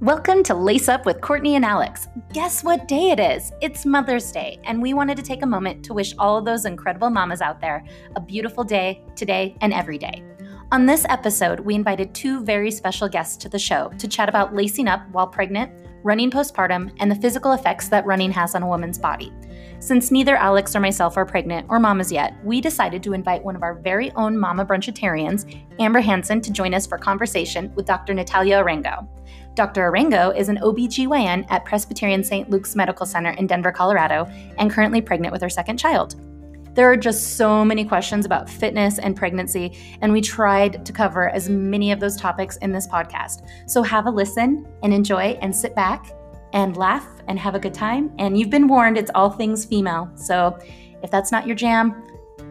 [0.00, 2.06] Welcome to Lace Up with Courtney and Alex.
[2.32, 3.50] Guess what day it is?
[3.60, 6.66] It's Mother's Day, and we wanted to take a moment to wish all of those
[6.66, 10.22] incredible mamas out there a beautiful day today and every day.
[10.70, 14.54] On this episode, we invited two very special guests to the show to chat about
[14.54, 15.72] lacing up while pregnant,
[16.04, 19.32] running postpartum, and the physical effects that running has on a woman's body.
[19.80, 23.56] Since neither Alex or myself are pregnant or mamas yet, we decided to invite one
[23.56, 28.14] of our very own mama brunchitarians, Amber Hanson, to join us for conversation with Dr.
[28.14, 29.08] Natalia Arango.
[29.58, 29.90] Dr.
[29.90, 32.48] Arango is an OBGYN at Presbyterian St.
[32.48, 34.24] Luke's Medical Center in Denver, Colorado,
[34.56, 36.14] and currently pregnant with her second child.
[36.76, 41.30] There are just so many questions about fitness and pregnancy, and we tried to cover
[41.30, 43.48] as many of those topics in this podcast.
[43.66, 46.06] So have a listen and enjoy and sit back
[46.52, 48.12] and laugh and have a good time.
[48.20, 50.08] And you've been warned, it's all things female.
[50.14, 50.56] So
[51.02, 52.00] if that's not your jam,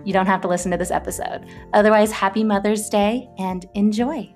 [0.04, 1.46] you don't have to listen to this episode.
[1.72, 4.30] Otherwise, happy Mother's Day and enjoy.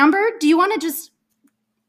[0.00, 1.10] Amber, do you want to just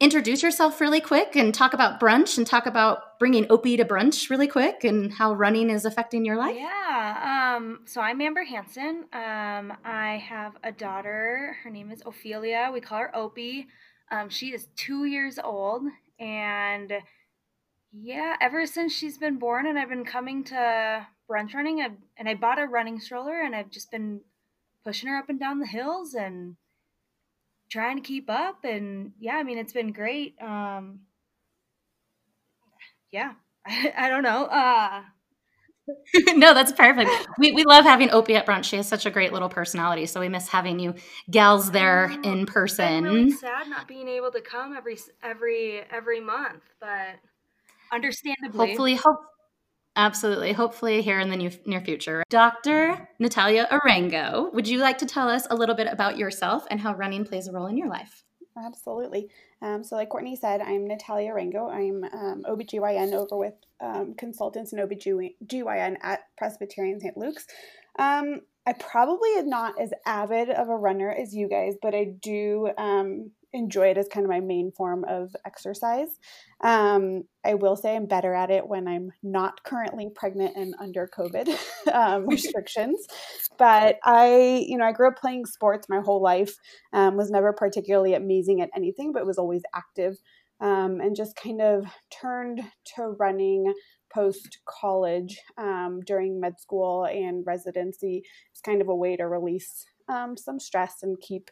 [0.02, 4.30] introduce yourself really quick and talk about brunch and talk about bringing Opie to brunch
[4.30, 6.58] really quick and how running is affecting your life?
[6.58, 7.56] Yeah.
[7.56, 9.06] Um, so I'm Amber Hanson.
[9.14, 11.56] Um, I have a daughter.
[11.64, 12.70] Her name is Ophelia.
[12.74, 13.68] We call her Opie.
[14.12, 15.84] Um, she is two years old.
[16.20, 16.92] And
[17.94, 22.28] yeah, ever since she's been born and I've been coming to brunch running, I've, and
[22.28, 24.20] I bought a running stroller and I've just been
[24.84, 26.58] pushing her up and down the hills and
[27.72, 31.00] trying to keep up and yeah i mean it's been great um
[33.12, 33.34] yeah
[33.66, 35.02] i, I don't know uh
[36.36, 37.10] no, that's perfect.
[37.38, 38.66] We, we love having Opie at brunch.
[38.66, 40.94] She has such a great little personality, so we miss having you
[41.30, 43.04] gals there in person.
[43.04, 47.20] Really sad not being able to come every every every month, but
[47.92, 49.20] understandably, hopefully, hope
[49.96, 50.54] Absolutely.
[50.54, 52.24] Hopefully, here in the near, near future.
[52.30, 53.10] Dr.
[53.20, 56.94] Natalia Arango, would you like to tell us a little bit about yourself and how
[56.96, 58.24] running plays a role in your life?
[58.58, 59.30] Absolutely.
[59.62, 61.70] Um, so, like Courtney said, I'm Natalia Arango.
[61.70, 67.18] I'm um, OBGYN over with um, consultants and OBGYN at Presbyterian St.
[67.18, 67.48] Luke's.
[68.00, 72.06] Um, I probably am not as avid of a runner as you guys, but I
[72.06, 76.20] do um, enjoy it as kind of my main form of exercise.
[76.64, 81.10] Um, I will say I'm better at it when I'm not currently pregnant and under
[81.18, 81.58] COVID
[81.94, 83.06] um, restrictions.
[83.58, 86.56] But I, you know, I grew up playing sports my whole life.
[86.94, 90.18] Um, was never particularly amazing at anything, but was always active.
[90.60, 92.62] Um, and just kind of turned
[92.96, 93.74] to running
[94.14, 98.24] post college um, during med school and residency.
[98.52, 101.50] It's kind of a way to release um, some stress and keep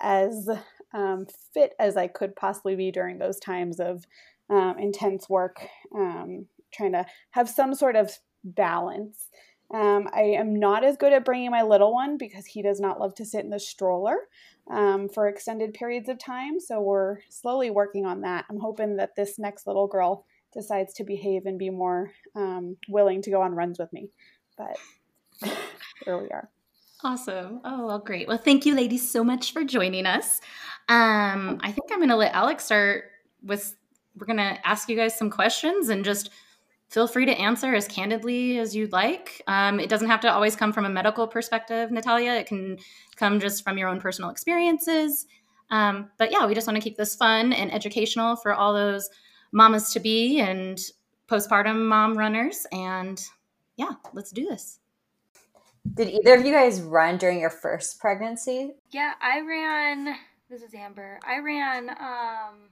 [0.00, 0.48] as
[0.92, 4.04] um, fit as I could possibly be during those times of
[4.48, 8.10] um, intense work, um, trying to have some sort of
[8.44, 9.28] balance.
[9.72, 12.98] Um, I am not as good at bringing my little one because he does not
[12.98, 14.16] love to sit in the stroller
[14.68, 16.58] um, for extended periods of time.
[16.58, 18.46] So we're slowly working on that.
[18.50, 23.22] I'm hoping that this next little girl decides to behave and be more um, willing
[23.22, 24.08] to go on runs with me.
[24.58, 24.76] But
[26.04, 26.50] here we are.
[27.02, 27.60] Awesome.
[27.64, 28.28] Oh, well, great.
[28.28, 30.40] Well, thank you, ladies, so much for joining us.
[30.88, 33.04] Um, I think I'm going to let Alex start
[33.42, 33.74] with.
[34.18, 36.30] We're going to ask you guys some questions and just
[36.90, 39.40] feel free to answer as candidly as you'd like.
[39.46, 42.32] Um, it doesn't have to always come from a medical perspective, Natalia.
[42.32, 42.78] It can
[43.16, 45.26] come just from your own personal experiences.
[45.70, 49.08] Um, but yeah, we just want to keep this fun and educational for all those
[49.52, 50.78] mamas to be and
[51.28, 52.66] postpartum mom runners.
[52.72, 53.22] And
[53.76, 54.80] yeah, let's do this.
[55.94, 58.74] Did either of you guys run during your first pregnancy?
[58.90, 60.14] Yeah, I ran.
[60.48, 61.18] This is Amber.
[61.26, 62.68] I ran um,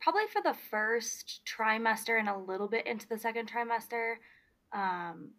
[0.00, 4.14] probably for the first trimester and a little bit into the second trimester.
[4.72, 5.30] Um,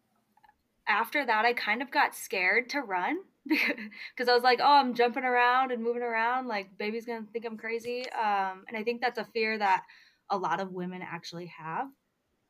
[0.88, 4.94] after that, I kind of got scared to run because I was like, oh, I'm
[4.94, 6.48] jumping around and moving around.
[6.48, 8.10] Like, baby's going to think I'm crazy.
[8.12, 9.84] Um, and I think that's a fear that
[10.30, 11.88] a lot of women actually have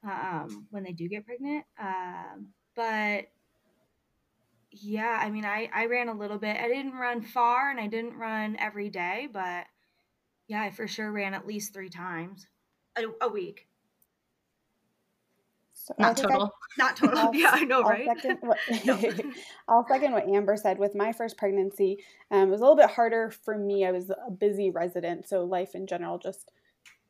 [0.03, 1.65] um, when they do get pregnant.
[1.79, 3.25] Um, but
[4.71, 6.57] yeah, I mean, I, I ran a little bit.
[6.57, 9.65] I didn't run far and I didn't run every day, but
[10.47, 12.47] yeah, I for sure ran at least three times
[12.95, 13.67] a, a week.
[15.73, 16.43] So not total.
[16.43, 17.17] I, not total.
[17.17, 18.07] I'll, yeah, I know, I'll right?
[18.21, 18.57] Second what,
[19.67, 20.77] I'll second what Amber said.
[20.77, 23.85] With my first pregnancy, um, it was a little bit harder for me.
[23.85, 26.51] I was a busy resident, so life in general just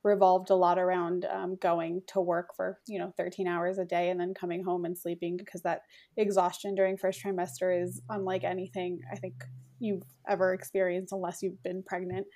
[0.04, 4.10] revolved a lot around um, going to work for you know 13 hours a day
[4.10, 5.84] and then coming home and sleeping because that
[6.18, 9.44] exhaustion during first trimester is unlike anything i think
[9.82, 12.28] you've ever experienced unless you've been pregnant.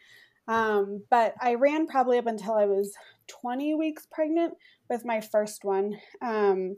[0.47, 2.93] Um, but i ran probably up until i was
[3.27, 4.53] 20 weeks pregnant
[4.89, 5.97] with my first one.
[6.21, 6.77] Um,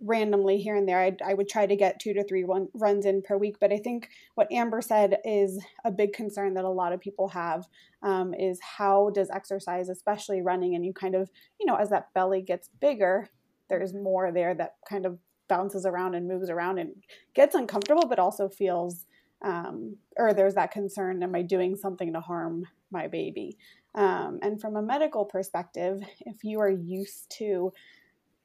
[0.00, 0.98] randomly here and there.
[0.98, 3.56] I'd, I would try to get two to three one, runs in per week.
[3.60, 7.28] But I think what Amber said is a big concern that a lot of people
[7.28, 7.66] have
[8.02, 12.12] um, is how does exercise, especially running, and you kind of, you know, as that
[12.14, 13.28] belly gets bigger,
[13.68, 15.18] there's more there that kind of
[15.48, 16.94] bounces around and moves around and
[17.34, 19.06] gets uncomfortable, but also feels,
[19.42, 23.58] um, or there's that concern am I doing something to harm my baby?
[23.94, 27.72] Um, and from a medical perspective, if you are used to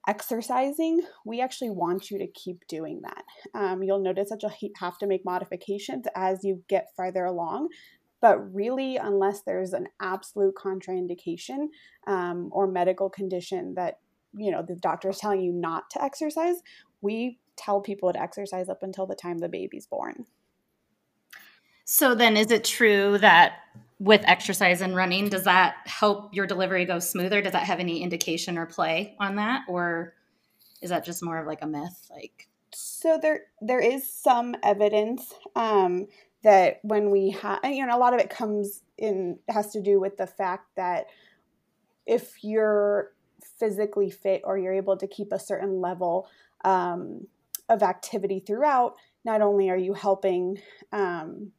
[0.07, 3.23] exercising, we actually want you to keep doing that.
[3.53, 7.69] Um, you'll notice that you'll have to make modifications as you get farther along.
[8.21, 11.67] But really, unless there's an absolute contraindication
[12.07, 13.99] um, or medical condition that
[14.37, 16.57] you know the doctor is telling you not to exercise,
[17.01, 20.25] we tell people to exercise up until the time the baby's born.
[21.85, 23.59] So then, is it true that
[23.99, 27.41] with exercise and running, does that help your delivery go smoother?
[27.41, 30.15] Does that have any indication or play on that, or
[30.81, 32.07] is that just more of like a myth?
[32.09, 36.07] Like, so there there is some evidence um,
[36.43, 39.99] that when we have, you know, a lot of it comes in has to do
[39.99, 41.05] with the fact that
[42.07, 43.13] if you're
[43.59, 46.27] physically fit or you're able to keep a certain level
[46.63, 47.27] um,
[47.69, 50.59] of activity throughout, not only are you helping
[50.91, 51.51] um,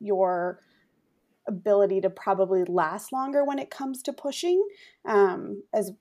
[0.00, 0.60] your
[1.46, 4.62] ability to probably last longer when it comes to pushing.
[5.06, 5.92] Um, as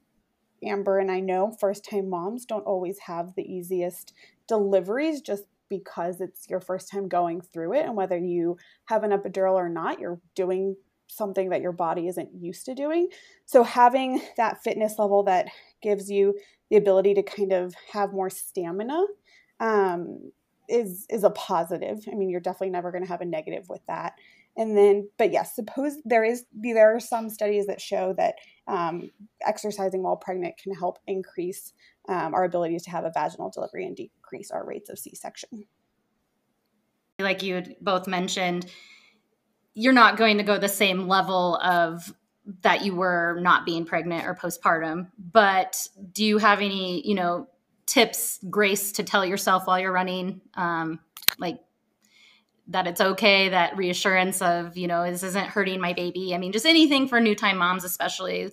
[0.64, 4.14] Amber and I know, first time moms don't always have the easiest
[4.48, 7.86] deliveries just because it's your first time going through it.
[7.86, 10.76] And whether you have an epidural or not, you're doing
[11.08, 13.10] something that your body isn't used to doing.
[13.46, 15.48] So, having that fitness level that
[15.82, 16.36] gives you
[16.70, 19.06] the ability to kind of have more stamina
[19.60, 20.32] um,
[20.68, 22.04] is is a positive.
[22.12, 24.14] I mean, you're definitely never going to have a negative with that.
[24.58, 28.36] And then, but yes, suppose there is there are some studies that show that
[28.68, 29.12] um,
[29.46, 31.74] exercising while pregnant can help increase
[32.10, 35.66] um, our ability to have a vaginal delivery and decrease our rates of C-section.
[37.20, 38.66] Like you both mentioned,
[39.74, 42.14] you're not going to go the same level of
[42.62, 45.08] that you were not being pregnant or postpartum.
[45.18, 47.48] But do you have any, you know,
[47.98, 50.42] tips, grace to tell yourself while you're running?
[50.54, 51.00] Um,
[51.40, 51.60] like
[52.68, 56.36] that it's okay, that reassurance of, you know, this isn't hurting my baby.
[56.36, 58.52] I mean, just anything for new time moms, especially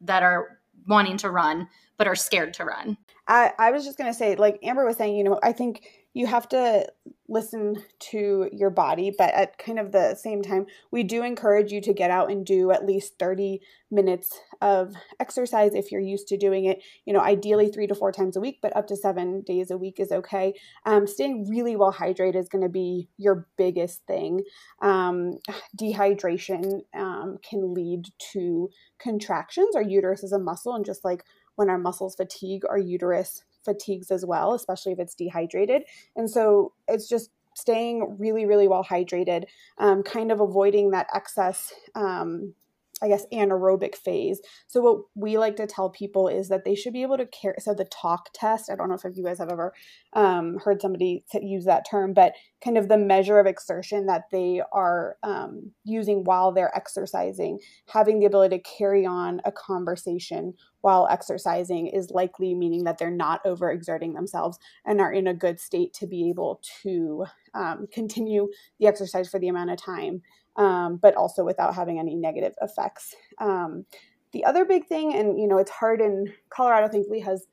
[0.00, 2.96] that are wanting to run but are scared to run.
[3.28, 5.86] I, I was just going to say, like Amber was saying, you know, I think
[6.12, 6.86] you have to
[7.28, 11.80] listen to your body, but at kind of the same time, we do encourage you
[11.80, 13.60] to get out and do at least 30
[13.92, 16.82] minutes of exercise if you're used to doing it.
[17.04, 19.78] You know, ideally three to four times a week, but up to seven days a
[19.78, 20.54] week is okay.
[20.84, 24.42] Um, staying really well hydrated is going to be your biggest thing.
[24.82, 25.38] Um,
[25.80, 28.68] dehydration um, can lead to
[28.98, 29.76] contractions.
[29.76, 31.24] Our uterus is a muscle, and just like
[31.54, 35.82] when our muscles fatigue, our uterus fatigues as well, especially if it's dehydrated.
[36.16, 39.44] And so it's just staying really, really well hydrated,
[39.78, 42.54] um, kind of avoiding that excess um,
[43.02, 44.40] I guess, anaerobic phase.
[44.66, 47.56] So, what we like to tell people is that they should be able to carry.
[47.58, 49.72] So, the talk test, I don't know if you guys have ever
[50.12, 54.62] um, heard somebody use that term, but kind of the measure of exertion that they
[54.72, 57.58] are um, using while they're exercising,
[57.88, 63.10] having the ability to carry on a conversation while exercising is likely meaning that they're
[63.10, 67.24] not overexerting themselves and are in a good state to be able to
[67.54, 68.48] um, continue
[68.78, 70.22] the exercise for the amount of time
[70.56, 73.14] um, but also without having any negative effects.
[73.38, 73.84] Um,
[74.32, 77.46] the other big thing, and you know, it's hard in Colorado, thankfully, has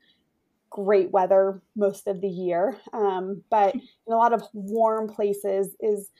[0.70, 6.10] great weather most of the year, um, but in a lot of warm places, is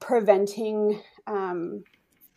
[0.00, 1.82] preventing um,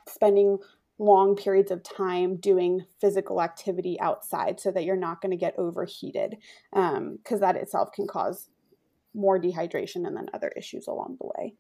[0.08, 0.58] spending
[0.98, 5.58] long periods of time doing physical activity outside so that you're not going to get
[5.58, 6.36] overheated
[6.74, 8.50] because um, that itself can cause
[9.14, 11.54] more dehydration and then other issues along the way.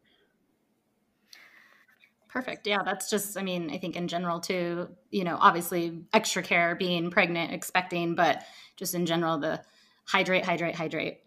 [2.29, 2.67] Perfect.
[2.67, 6.75] Yeah, that's just, I mean, I think in general too, you know, obviously extra care
[6.75, 8.43] being pregnant, expecting, but
[8.77, 9.61] just in general, the
[10.05, 11.19] hydrate, hydrate, hydrate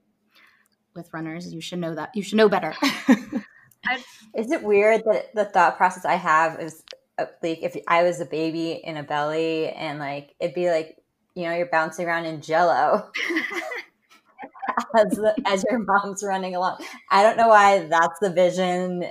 [0.95, 1.53] with runners.
[1.53, 2.11] You should know that.
[2.15, 2.75] You should know better.
[4.37, 6.85] is it weird that the thought process I have is
[7.19, 10.99] uh, like if I was a baby in a belly and like it'd be like,
[11.35, 13.11] you know, you're bouncing around in jello.
[14.97, 16.79] as, as your mom's running along.
[17.11, 19.05] I don't know why that's the vision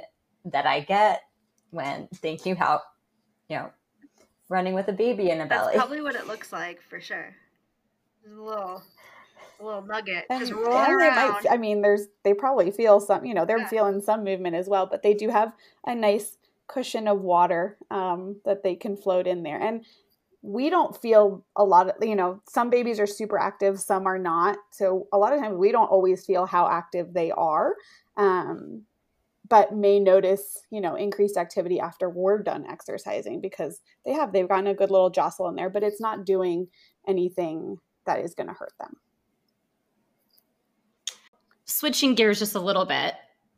[0.45, 1.21] that I get
[1.72, 2.82] when thinking about,
[3.50, 3.72] you know,
[4.50, 5.75] running with a baby in a That's belly.
[5.75, 7.36] probably what it looks like for sure.
[8.25, 8.84] A little
[9.60, 11.16] a little nugget and, just and around.
[11.16, 13.68] Might, I mean, there's they probably feel some, you know, they're yeah.
[13.68, 15.54] feeling some movement as well, but they do have
[15.86, 16.38] a nice
[16.68, 19.60] cushion of water um, that they can float in there.
[19.60, 19.86] And
[20.42, 24.18] we don't feel a lot of you know some babies are super active some are
[24.18, 27.75] not so a lot of times we don't always feel how active they are
[28.18, 28.82] um,
[29.51, 34.50] but may notice you know increased activity after we're done exercising because they have they've
[34.50, 36.67] gotten a good little jostle in there but it's not doing
[37.08, 38.96] anything that is going to hurt them
[41.65, 43.13] switching gears just a little bit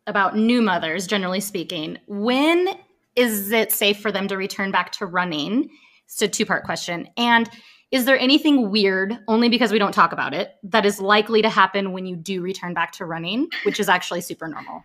[0.08, 2.68] about new mothers generally speaking when
[3.16, 5.70] is it safe for them to return back to running
[6.14, 7.10] so, two part question.
[7.18, 7.50] And
[7.92, 11.50] is there anything weird, only because we don't talk about it, that is likely to
[11.50, 14.84] happen when you do return back to running, which is actually super normal?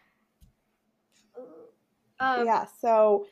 [2.20, 2.66] Um, yeah.
[2.80, 3.26] So,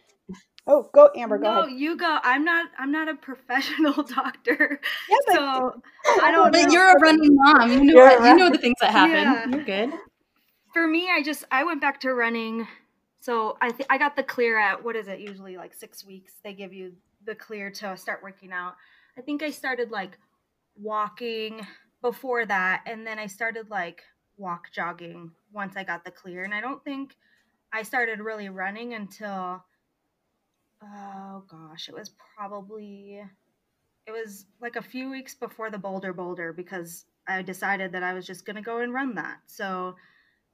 [0.67, 1.39] oh, go Amber.
[1.39, 1.79] Go no, ahead.
[1.79, 2.19] you go.
[2.23, 2.71] I'm not.
[2.79, 4.81] I'm not a professional doctor.
[5.09, 5.83] Yeah, but, so
[6.23, 6.53] I don't.
[6.53, 6.73] But know.
[6.73, 7.71] you're a running mom.
[7.71, 8.05] You know.
[8.05, 9.13] What, you know the things that happen.
[9.15, 9.47] Yeah.
[9.49, 9.99] You're good.
[10.73, 12.67] For me, I just I went back to running.
[13.21, 16.35] So I th- I got the clear at what is it usually like six weeks?
[16.45, 16.93] They give you
[17.25, 18.75] the clear to start working out.
[19.19, 20.19] I think I started like
[20.81, 21.67] walking
[22.03, 24.03] before that and then I started like
[24.37, 27.17] walk jogging once I got the clear and I don't think
[27.73, 29.63] I started really running until
[30.83, 33.23] oh gosh, it was probably
[34.07, 38.13] it was like a few weeks before the Bolder Boulder because I decided that I
[38.13, 39.39] was just going to go and run that.
[39.47, 39.97] So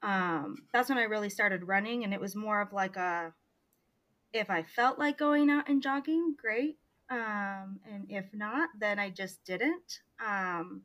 [0.03, 3.33] um, that's when I really started running and it was more of like a
[4.33, 6.79] if I felt like going out and jogging, great.
[7.11, 10.01] Um, and if not, then I just didn't.
[10.25, 10.83] Um,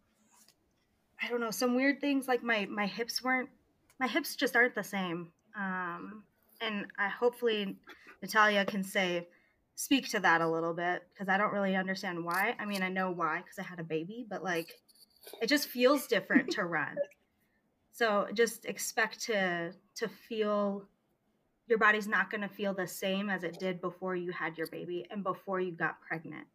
[1.22, 3.50] I don't know, some weird things like my my hips weren't
[4.00, 5.32] my hips just aren't the same.
[5.58, 6.24] Um,
[6.62, 7.78] and I hopefully
[8.22, 9.28] Natalia can say
[9.76, 12.56] speak to that a little bit because I don't really understand why.
[12.60, 14.74] I mean, I know why because I had a baby, but like
[15.42, 16.96] it just feels different to run.
[17.92, 20.88] So just expect to to feel
[21.68, 24.68] your body's not going to feel the same as it did before you had your
[24.68, 26.48] baby and before you got pregnant.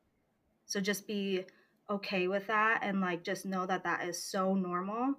[0.65, 1.45] So just be
[1.91, 5.15] okay with that and like just know that that is so normal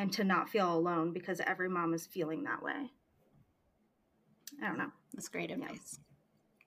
[0.00, 2.90] and to not feel alone because every mom is feeling that way.
[4.62, 4.90] I don't know.
[5.12, 6.00] That's great advice.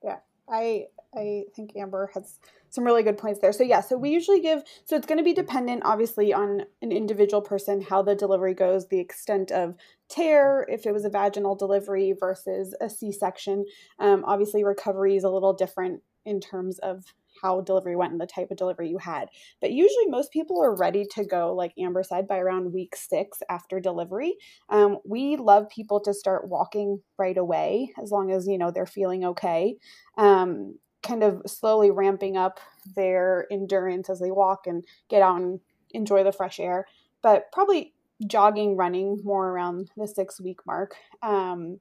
[0.03, 0.17] Yeah.
[0.47, 0.85] I
[1.15, 3.51] I think Amber has some really good points there.
[3.51, 6.91] So yeah, so we usually give so it's going to be dependent obviously on an
[6.91, 9.75] individual person how the delivery goes, the extent of
[10.09, 13.65] tear, if it was a vaginal delivery versus a C-section.
[13.97, 18.25] Um, obviously, recovery is a little different in terms of how delivery went and the
[18.25, 19.27] type of delivery you had.
[19.61, 23.39] But usually, most people are ready to go, like Amber said, by around week six
[23.49, 24.35] after delivery.
[24.69, 28.85] Um, we love people to start walking right away as long as you know they're
[28.85, 29.75] feeling okay.
[30.17, 32.61] Um, kind of slowly ramping up
[32.95, 35.59] their endurance as they walk and get out and
[35.91, 36.85] enjoy the fresh air.
[37.21, 37.93] But probably
[38.25, 40.95] jogging, running more around the six week mark.
[41.21, 41.79] Um,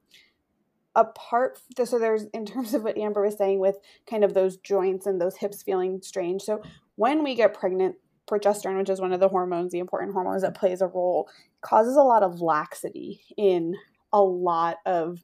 [0.95, 3.77] apart so there's in terms of what amber was saying with
[4.09, 6.61] kind of those joints and those hips feeling strange so
[6.95, 7.95] when we get pregnant
[8.29, 11.27] progesterone which is one of the hormones the important hormones that plays a role
[11.61, 13.75] causes a lot of laxity in
[14.13, 15.19] a lot of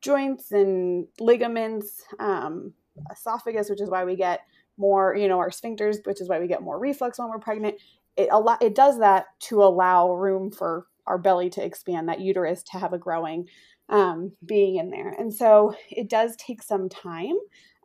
[0.00, 2.72] joints and ligaments um,
[3.10, 4.40] esophagus which is why we get
[4.76, 7.76] more you know our sphincters which is why we get more reflux when we're pregnant.
[8.16, 12.20] It a lot it does that to allow room for our belly to expand that
[12.20, 13.48] uterus to have a growing
[13.88, 15.10] um, being in there.
[15.10, 17.36] And so it does take some time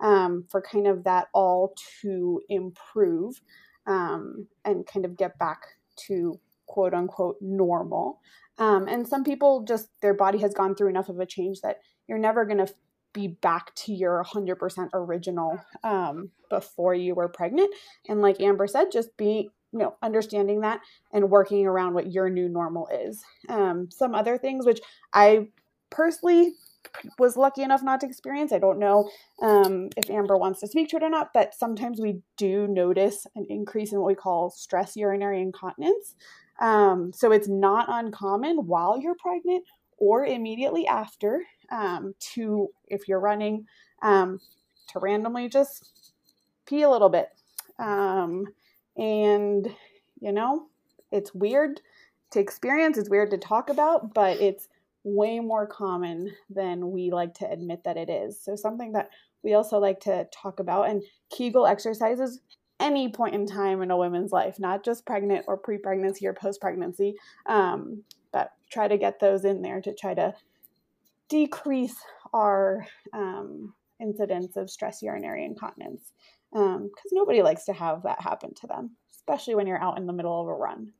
[0.02, 3.42] um, for kind of that all to improve
[3.86, 5.62] um, and kind of get back
[6.08, 8.20] to quote unquote normal.
[8.58, 11.80] Um, and some people just, their body has gone through enough of a change that
[12.08, 12.74] you're never going to
[13.14, 17.74] be back to your 100% original um, before you were pregnant.
[18.08, 20.82] And like Amber said, just be you know understanding that
[21.14, 24.82] and working around what your new normal is um, some other things which
[25.14, 25.48] i
[25.92, 26.54] personally
[27.20, 28.52] was lucky enough not to experience.
[28.52, 29.10] I don't know
[29.42, 33.28] um, if Amber wants to speak to it or not, but sometimes we do notice
[33.36, 36.16] an increase in what we call stress urinary incontinence.
[36.60, 39.64] Um, so it's not uncommon while you're pregnant
[39.98, 43.66] or immediately after um, to, if you're running,
[44.02, 44.40] um,
[44.90, 45.92] to randomly just
[46.66, 47.30] pee a little bit.
[47.80, 48.46] Um,
[48.98, 49.74] and,
[50.20, 50.68] you know,
[51.12, 51.82] it's weird
[52.32, 54.68] to experience, it's weird to talk about, but it's
[55.04, 58.42] way more common than we like to admit that it is.
[58.44, 59.10] So, something that
[59.44, 62.40] we also like to talk about and Kegel exercises
[62.80, 66.34] any point in time in a woman's life, not just pregnant or pre pregnancy or
[66.34, 67.16] post pregnancy,
[67.46, 68.04] um,
[68.34, 70.34] but try to get those in there to try to
[71.30, 71.96] decrease
[72.34, 76.12] our um, incidence of stress urinary incontinence
[76.52, 80.08] because um, nobody likes to have that happen to them, especially when you're out in
[80.08, 80.92] the middle of a run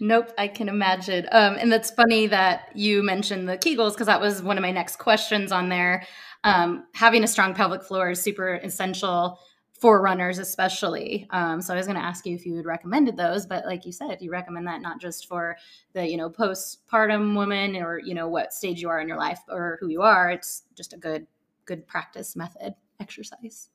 [0.00, 1.26] nope, I can imagine.
[1.32, 4.70] Um, and that's funny that you mentioned the Kegels because that was one of my
[4.72, 6.06] next questions on there.
[6.44, 9.38] Um, having a strong pelvic floor is super essential
[9.78, 13.16] for runners especially um, so i was going to ask you if you had recommended
[13.16, 15.56] those but like you said you recommend that not just for
[15.92, 19.40] the you know postpartum woman or you know what stage you are in your life
[19.48, 21.26] or who you are it's just a good
[21.64, 23.70] good practice method exercise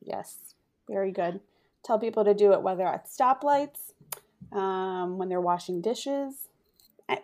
[0.00, 0.54] yes
[0.88, 1.40] very good
[1.84, 3.92] tell people to do it whether at stoplights
[4.52, 6.46] um, when they're washing dishes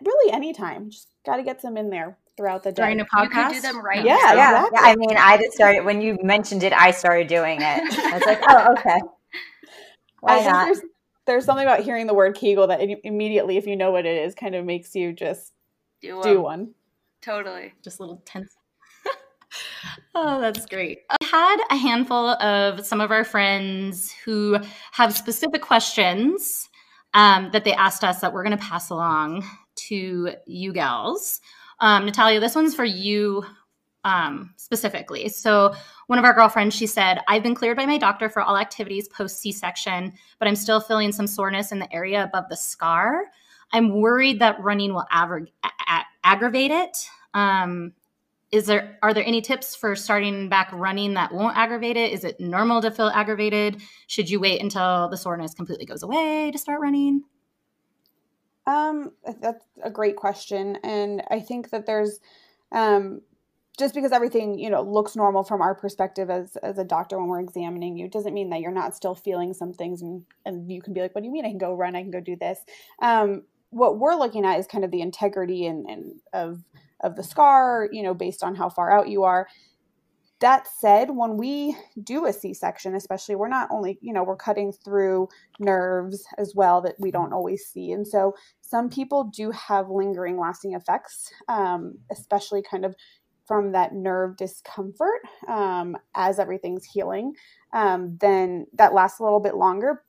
[0.01, 2.83] really anytime just got to get some in there throughout the day.
[2.83, 3.23] During a podcast?
[3.23, 4.33] You can do them right Yeah, now.
[4.33, 4.79] yeah, exactly.
[4.81, 4.87] yeah.
[4.91, 6.73] I mean, I just started when you mentioned it.
[6.73, 7.63] I started doing it.
[7.63, 8.99] I was like, oh, okay.
[10.19, 10.65] Why I not?
[10.65, 10.81] there's
[11.25, 14.33] there's something about hearing the word Kegel that immediately, if you know what it is,
[14.35, 15.53] kind of makes you just
[16.01, 16.41] Do, do 'em.
[16.41, 16.73] one.
[17.21, 17.73] Totally.
[17.83, 18.55] just a little tense.
[20.15, 20.99] oh, that's great.
[21.09, 24.57] I had a handful of some of our friends who
[24.91, 26.69] have specific questions
[27.17, 29.43] um, that they asked us that we're going to pass along
[29.75, 31.41] to you gals.
[31.79, 33.43] Um, Natalia, this one's for you
[34.03, 35.27] um, specifically.
[35.27, 35.73] So,
[36.05, 39.07] one of our girlfriends, she said, I've been cleared by my doctor for all activities
[39.07, 43.23] post C section, but I'm still feeling some soreness in the area above the scar.
[43.73, 45.47] I'm worried that running will a-
[45.89, 47.09] a- aggravate it.
[47.33, 47.93] Um,
[48.51, 52.13] is there are there any tips for starting back running that won't aggravate it?
[52.13, 53.81] Is it normal to feel aggravated?
[54.07, 57.23] Should you wait until the soreness completely goes away to start running?
[58.65, 59.11] Um,
[59.41, 62.19] that's a great question, and I think that there's,
[62.73, 63.21] um,
[63.79, 67.27] just because everything you know looks normal from our perspective as as a doctor when
[67.27, 70.81] we're examining you doesn't mean that you're not still feeling some things and and you
[70.81, 71.95] can be like, what do you mean I can go run?
[71.95, 72.59] I can go do this.
[73.01, 76.63] Um, what we're looking at is kind of the integrity and, and of
[77.01, 79.47] of the scar, you know, based on how far out you are.
[80.39, 84.35] That said, when we do a C section, especially, we're not only, you know, we're
[84.35, 87.91] cutting through nerves as well that we don't always see.
[87.91, 92.95] And so some people do have lingering, lasting effects, um, especially kind of
[93.47, 97.33] from that nerve discomfort um, as everything's healing.
[97.73, 100.03] Um, then that lasts a little bit longer,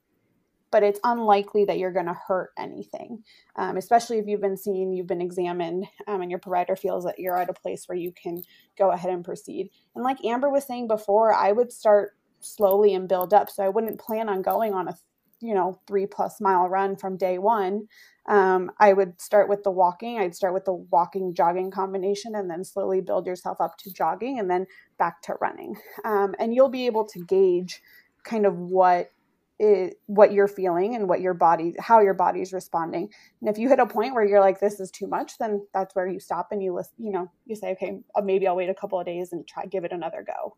[0.71, 3.23] but it's unlikely that you're going to hurt anything,
[3.55, 7.19] um, especially if you've been seen, you've been examined, um, and your provider feels that
[7.19, 8.43] you're at a place where you can
[8.77, 9.69] go ahead and proceed.
[9.95, 13.49] And like Amber was saying before, I would start slowly and build up.
[13.49, 14.95] So I wouldn't plan on going on a
[15.41, 17.87] you know three plus mile run from day one.
[18.27, 20.19] Um, I would start with the walking.
[20.19, 24.39] I'd start with the walking jogging combination, and then slowly build yourself up to jogging,
[24.39, 25.75] and then back to running.
[26.05, 27.81] Um, and you'll be able to gauge
[28.23, 29.11] kind of what
[29.59, 33.09] it, what you're feeling and what your body how your body's responding
[33.41, 35.95] and if you hit a point where you're like this is too much then that's
[35.95, 38.69] where you stop and you list you know you say okay uh, maybe i'll wait
[38.69, 40.55] a couple of days and try give it another go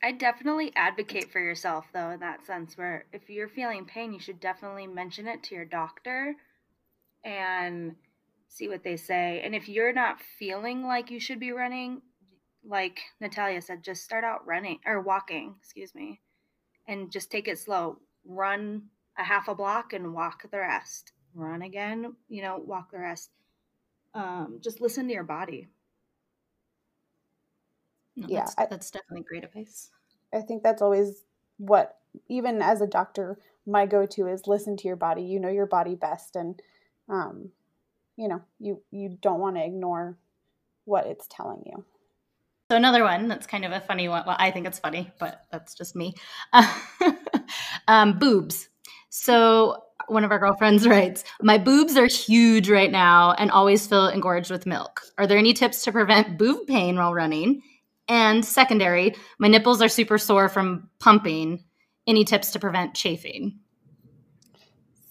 [0.00, 4.20] I definitely advocate for yourself though in that sense where if you're feeling pain you
[4.20, 6.34] should definitely mention it to your doctor
[7.24, 7.94] and
[8.48, 9.42] see what they say.
[9.44, 12.02] And if you're not feeling like you should be running,
[12.64, 16.20] like Natalia said, just start out running or walking, excuse me.
[16.86, 17.98] And just take it slow.
[18.28, 18.82] Run
[19.18, 21.12] a half a block and walk the rest.
[21.34, 23.30] Run again, you know, walk the rest.
[24.14, 25.68] Um, just listen to your body.
[28.16, 29.90] No, Yeah, that's, I- that's definitely great advice.
[30.32, 31.24] i think that's always
[31.58, 35.66] what even as a doctor my go-to is listen to your body you know your
[35.66, 36.60] body best and
[37.08, 37.50] um,
[38.16, 40.16] you know you you don't want to ignore
[40.84, 41.84] what it's telling you
[42.70, 44.24] So another one that's kind of a funny one.
[44.26, 46.14] Well, I think it's funny, but that's just me.
[47.88, 48.68] um, boobs.
[49.10, 54.08] So one of our girlfriends writes, "My boobs are huge right now and always feel
[54.08, 55.02] engorged with milk.
[55.18, 57.62] Are there any tips to prevent boob pain while running?"
[58.08, 61.64] And secondary, my nipples are super sore from pumping.
[62.06, 63.58] Any tips to prevent chafing?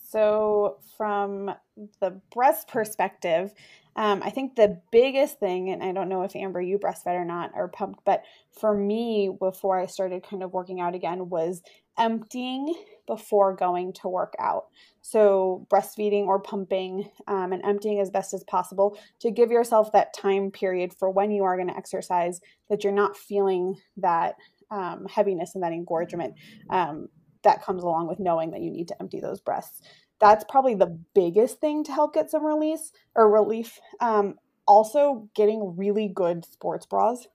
[0.10, 1.54] So, from
[2.00, 3.54] the breast perspective,
[3.96, 7.26] um, I think the biggest thing, and I don't know if Amber, you breastfed or
[7.26, 11.62] not, or pumped, but for me, before I started kind of working out again, was
[11.98, 12.74] emptying
[13.08, 14.66] before going to work out.
[15.02, 20.14] So, breastfeeding or pumping um, and emptying as best as possible to give yourself that
[20.14, 24.36] time period for when you are going to exercise that you're not feeling that
[24.70, 26.36] um, heaviness and that engorgement.
[26.70, 27.08] Um,
[27.44, 29.82] that comes along with knowing that you need to empty those breasts.
[30.20, 33.80] That's probably the biggest thing to help get some release or relief.
[34.02, 34.36] Um,
[34.68, 37.28] also, getting really good sports bras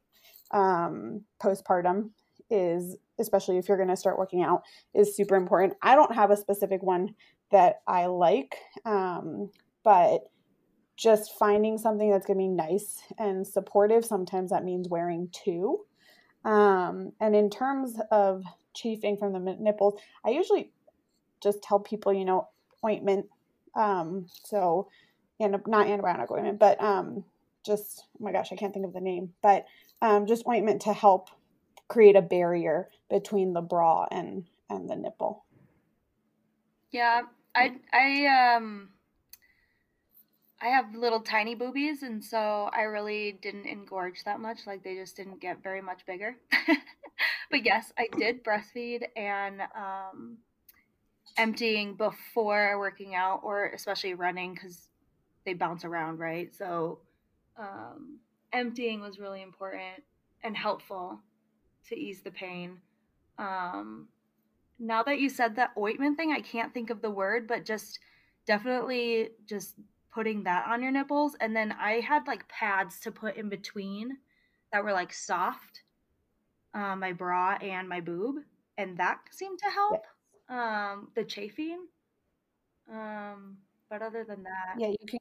[0.51, 2.11] um, postpartum
[2.51, 4.63] is, especially if you're going to start working out,
[4.95, 5.75] is super important.
[5.81, 7.15] I don't have a specific one
[7.51, 9.51] that I like, um,
[9.83, 10.25] but
[10.97, 14.05] just finding something that's going to be nice and supportive.
[14.05, 15.81] Sometimes that means wearing two.
[16.45, 20.73] Um, and in terms of chafing from the nipples, I usually
[21.43, 22.49] just tell people, you know,
[22.85, 23.27] ointment.
[23.75, 24.89] Um, so,
[25.41, 27.25] and not antibiotic ointment, but um,
[27.65, 29.65] just oh my gosh, I can't think of the name, but
[30.01, 31.31] um, just ointment to help
[31.93, 35.45] create a barrier between the bra and and the nipple.
[36.91, 37.23] Yeah,
[37.55, 38.89] I I um
[40.61, 44.61] I have little tiny boobies, and so I really didn't engorge that much.
[44.67, 46.37] Like they just didn't get very much bigger.
[47.51, 50.39] but yes, I did breastfeed and um,
[51.37, 54.89] emptying before working out, or especially running, because
[55.45, 56.55] they bounce around, right?
[56.55, 57.01] So
[57.59, 58.19] um,
[58.53, 60.05] emptying was really important
[60.43, 61.21] and helpful
[61.89, 62.79] to ease the pain.
[63.39, 64.09] Um,
[64.79, 67.99] now that you said that ointment thing, I can't think of the word, but just
[68.47, 69.77] definitely just
[70.13, 71.37] putting that on your nipples.
[71.41, 74.19] And then I had like pads to put in between
[74.73, 75.83] that were like soft,
[76.75, 78.37] uh, my bra and my boob.
[78.79, 80.05] And that seemed to help
[80.49, 81.87] um, the chafing.
[82.91, 83.57] Um,
[83.89, 85.19] but other than that, yeah, you can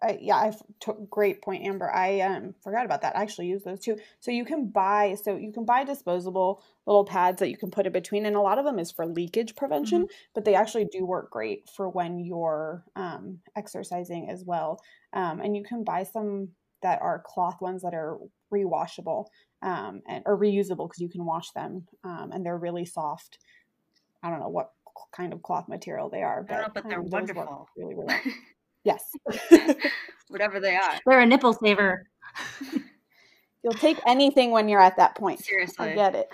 [0.00, 1.90] I, yeah, I took great point, Amber.
[1.92, 3.16] I um, forgot about that.
[3.16, 3.98] I actually use those too.
[4.20, 7.86] So you can buy, so you can buy disposable little pads that you can put
[7.86, 10.30] in between, and a lot of them is for leakage prevention, mm-hmm.
[10.34, 14.80] but they actually do work great for when you're um, exercising as well.
[15.12, 18.18] Um, and you can buy some that are cloth ones that are
[18.52, 19.26] rewashable
[19.62, 23.38] um, and or reusable because you can wash them, um, and they're really soft.
[24.22, 24.70] I don't know what
[25.12, 27.68] kind of cloth material they are, but, know, but they're wonderful.
[27.76, 28.14] Really, really.
[28.88, 29.12] Yes.
[30.28, 30.98] Whatever they are.
[31.06, 32.08] They're a nipple saver.
[33.62, 35.44] You'll take anything when you're at that point.
[35.44, 35.90] Seriously.
[35.90, 36.28] I get it.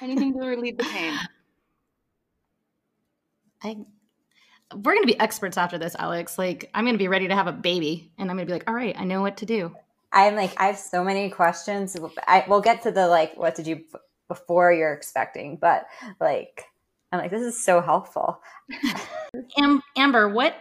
[0.00, 1.18] Anything to relieve the pain.
[3.62, 3.76] I
[4.74, 6.38] we're going to be experts after this, Alex.
[6.38, 8.52] Like, I'm going to be ready to have a baby, and I'm going to be
[8.52, 9.74] like, all right, I know what to do.
[10.12, 11.96] I'm like, I have so many questions.
[12.26, 13.84] I, we'll get to the like, what did you
[14.28, 15.86] before you're expecting, but
[16.20, 16.64] like,
[17.10, 18.40] I'm like, this is so helpful.
[19.58, 20.54] Am- Amber, what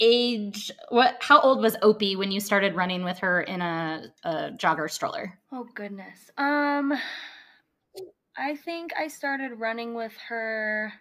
[0.00, 4.50] age what how old was opie when you started running with her in a, a
[4.52, 5.38] jogger stroller?
[5.52, 6.30] Oh goodness.
[6.36, 6.94] Um
[8.36, 10.92] i think i started running with her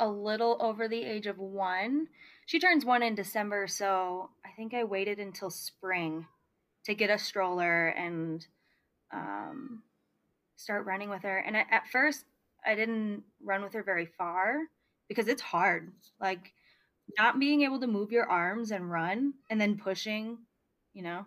[0.00, 2.08] a little over the age of one.
[2.46, 6.26] She turns one in december so i think i waited until spring
[6.84, 8.46] to get a stroller and
[9.12, 9.82] um,
[10.56, 11.38] start running with her.
[11.38, 12.24] And at first
[12.64, 14.58] i didn't run with her very far
[15.08, 15.92] because it's hard.
[16.20, 16.52] Like
[17.18, 20.38] not being able to move your arms and run and then pushing,
[20.92, 21.24] you know,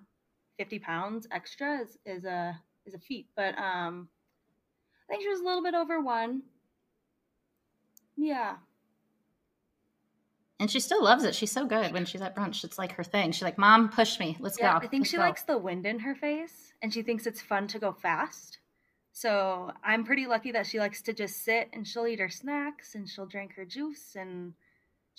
[0.58, 3.28] 50 pounds extra is, is a is a feat.
[3.36, 4.10] But um
[5.10, 6.44] I think she was a little bit over one.
[8.16, 8.56] Yeah.
[10.60, 11.34] And she still loves it.
[11.34, 12.66] She's so good when she's at brunch.
[12.66, 13.32] It's like her thing.
[13.32, 14.36] She's like, Mom, push me.
[14.40, 14.86] Let's yeah, go.
[14.86, 15.24] I think Let's she go.
[15.24, 18.60] likes the wind in her face and she thinks it's fun to go fast.
[19.14, 22.96] So I'm pretty lucky that she likes to just sit and she'll eat her snacks
[22.96, 24.54] and she'll drink her juice and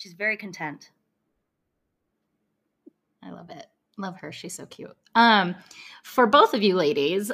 [0.01, 0.89] she's very content.
[3.23, 3.67] I love it.
[3.97, 4.31] Love her.
[4.31, 4.95] She's so cute.
[5.13, 5.55] Um,
[6.03, 7.31] for both of you ladies,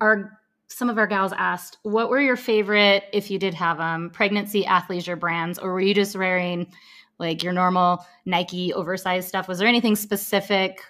[0.00, 4.10] our some of our gals asked, what were your favorite, if you did have them,
[4.10, 6.66] pregnancy athleisure brands, or were you just wearing
[7.18, 9.46] like your normal Nike oversized stuff?
[9.46, 10.80] Was there anything specific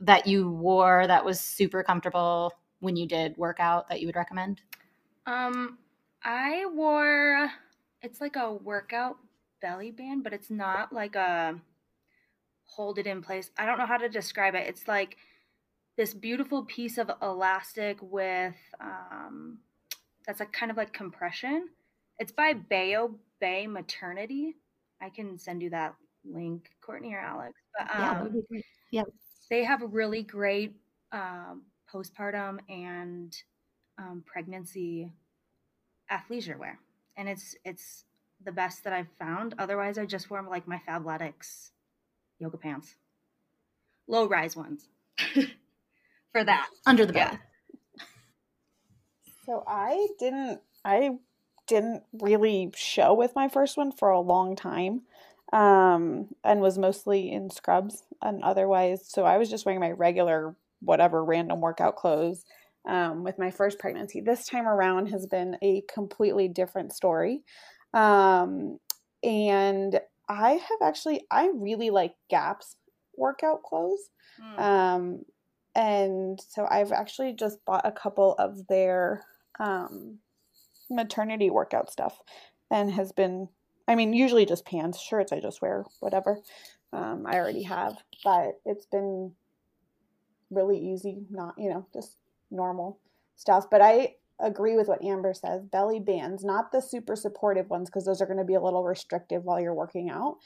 [0.00, 4.60] that you wore that was super comfortable when you did workout that you would recommend?
[5.24, 5.78] Um,
[6.24, 7.50] I wore
[8.02, 9.16] it's like a workout
[9.62, 11.58] belly band, but it's not like a
[12.64, 13.50] hold it in place.
[13.56, 14.66] I don't know how to describe it.
[14.66, 15.16] It's like
[15.96, 19.58] this beautiful piece of elastic with um
[20.26, 21.68] that's like kind of like compression.
[22.18, 24.56] It's by Bayo Bay Maternity.
[25.00, 25.94] I can send you that
[26.24, 27.54] link, Courtney or Alex.
[27.76, 29.02] But um, yeah, yeah,
[29.50, 30.74] they have really great
[31.10, 33.36] um, postpartum and
[33.98, 35.10] um, pregnancy
[36.10, 36.78] athleisure wear,
[37.16, 38.04] and it's it's
[38.44, 39.54] the best that I've found.
[39.58, 41.70] Otherwise, I just wear like my Fabletics
[42.38, 42.94] yoga pants,
[44.06, 44.88] low rise ones
[46.32, 47.32] for that under the bed.
[47.32, 48.04] Yeah.
[49.46, 50.60] So I didn't.
[50.84, 51.18] I
[51.68, 55.02] didn't really show with my first one for a long time
[55.52, 59.02] um, and was mostly in scrubs and otherwise.
[59.06, 62.44] So I was just wearing my regular, whatever random workout clothes
[62.86, 64.20] um, with my first pregnancy.
[64.20, 67.42] This time around has been a completely different story.
[67.94, 68.78] Um,
[69.22, 72.76] and I have actually, I really like Gap's
[73.16, 74.10] workout clothes.
[74.40, 74.58] Mm.
[74.60, 75.24] Um,
[75.74, 79.24] and so I've actually just bought a couple of their
[79.58, 80.18] um,
[80.90, 82.20] maternity workout stuff
[82.70, 83.48] and has been,
[83.88, 86.38] I mean, usually just pants, shirts, I just wear whatever
[86.92, 89.32] um, I already have, but it's been
[90.50, 92.16] really easy, not, you know, just
[92.50, 92.98] normal
[93.36, 93.68] stuff.
[93.70, 95.64] But I, agree with what Amber says.
[95.64, 98.84] Belly bands, not the super supportive ones, because those are going to be a little
[98.84, 100.36] restrictive while you're working out.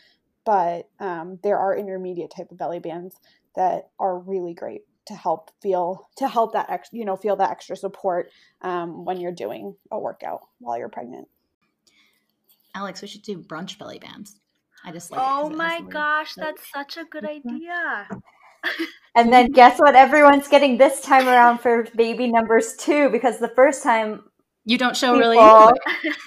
[0.44, 3.16] But um, there are intermediate type of belly bands
[3.56, 4.82] that are really great.
[5.06, 8.30] to help feel to help that ex, you know feel that extra support
[8.62, 11.28] um, when you're doing a workout while you're pregnant.
[12.74, 14.38] Alex, we should do brunch belly bands.
[14.84, 15.20] I just like.
[15.22, 18.08] Oh my gosh, that's such a good idea.
[19.14, 19.94] And then guess what?
[19.94, 24.24] Everyone's getting this time around for baby numbers two because the first time
[24.64, 25.72] you don't show people, really.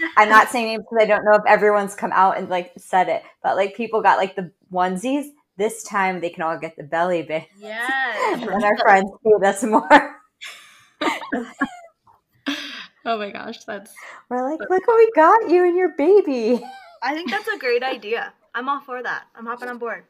[0.17, 3.09] I'm not saying it because I don't know if everyone's come out and like said
[3.09, 5.25] it, but like people got like the onesies.
[5.57, 7.45] This time they can all get the belly band.
[7.59, 8.41] Yes.
[8.41, 10.15] and our friends paid us more.
[13.05, 13.93] oh my gosh, that's.
[14.29, 16.63] We're like, look what we got you and your baby.
[17.03, 18.33] I think that's a great idea.
[18.55, 19.25] I'm all for that.
[19.35, 20.05] I'm hopping on board.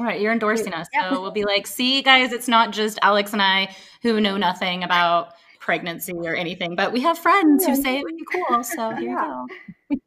[0.00, 0.88] All right, you're endorsing us.
[0.98, 4.82] So we'll be like, see, guys, it's not just Alex and I who know nothing
[4.82, 8.64] about pregnancy or anything, but we have friends who say it would be cool.
[8.64, 9.44] So here yeah.
[9.90, 10.00] you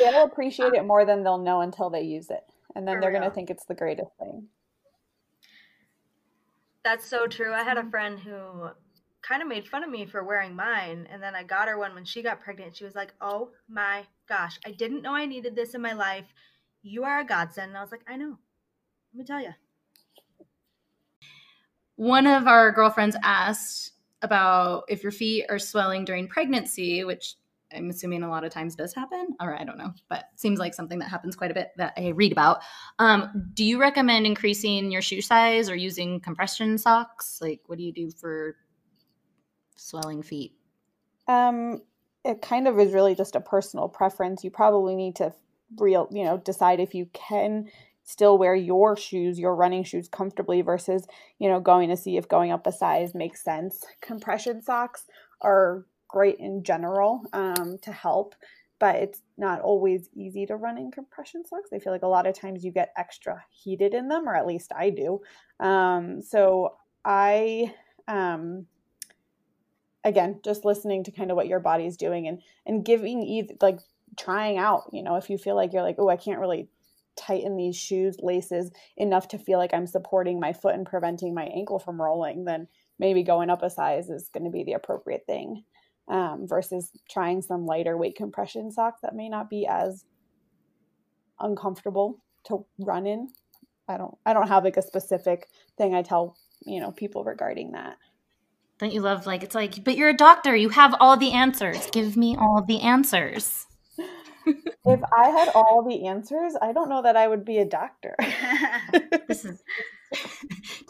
[0.00, 0.10] go.
[0.10, 2.42] They'll appreciate it more than they'll know until they use it.
[2.74, 4.46] And then For they're going to think it's the greatest thing.
[6.82, 7.52] That's so true.
[7.52, 7.90] I had a mm-hmm.
[7.90, 8.70] friend who
[9.20, 11.06] kind of made fun of me for wearing mine.
[11.12, 12.78] And then I got her one when she got pregnant.
[12.78, 16.24] She was like, Oh my gosh, I didn't know I needed this in my life.
[16.82, 17.68] You are a godsend.
[17.68, 18.38] And I was like, I know.
[19.12, 19.52] Let me tell you.
[21.96, 27.36] One of our girlfriends asked about if your feet are swelling during pregnancy, which
[27.74, 30.74] I'm assuming a lot of times does happen, or I don't know, but seems like
[30.74, 32.60] something that happens quite a bit that I read about.
[32.98, 37.38] Um, do you recommend increasing your shoe size or using compression socks?
[37.40, 38.56] Like, what do you do for
[39.76, 40.54] swelling feet?
[41.28, 41.82] Um,
[42.24, 44.44] it kind of is really just a personal preference.
[44.44, 45.34] You probably need to
[45.78, 47.68] real, you know, decide if you can
[48.04, 51.06] still wear your shoes, your running shoes comfortably versus,
[51.38, 53.84] you know, going to see if going up a size makes sense.
[54.00, 55.04] Compression socks
[55.40, 58.34] are great in general um, to help,
[58.78, 61.70] but it's not always easy to run in compression socks.
[61.72, 64.46] I feel like a lot of times you get extra heated in them, or at
[64.46, 65.20] least I do.
[65.60, 67.72] Um, so I,
[68.08, 68.66] um,
[70.04, 73.78] again, just listening to kind of what your body's doing and and giving like
[74.18, 74.90] trying out.
[74.92, 76.68] You know, if you feel like you're like, oh, I can't really
[77.16, 81.44] tighten these shoes laces enough to feel like I'm supporting my foot and preventing my
[81.44, 85.24] ankle from rolling, then maybe going up a size is going to be the appropriate
[85.26, 85.64] thing
[86.08, 90.04] um, versus trying some lighter weight compression socks that may not be as
[91.40, 93.28] uncomfortable to run in.
[93.88, 97.72] I don't I don't have like a specific thing I tell, you know, people regarding
[97.72, 97.96] that.
[98.78, 101.88] Don't you love like it's like, but you're a doctor, you have all the answers.
[101.90, 103.66] Give me all the answers
[104.46, 108.16] if I had all the answers, I don't know that I would be a doctor.
[109.28, 109.62] this is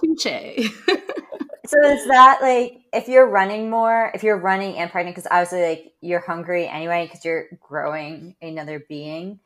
[0.00, 0.70] touche.
[1.66, 5.62] so is that like if you're running more, if you're running and pregnant, because obviously
[5.62, 9.40] like you're hungry anyway because you're growing another being.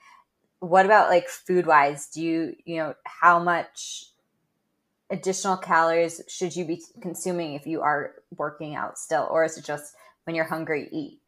[0.61, 2.09] What about like food wise?
[2.09, 4.07] Do you you know how much
[5.11, 9.65] additional calories should you be consuming if you are working out still, or is it
[9.65, 11.21] just when you're hungry eat?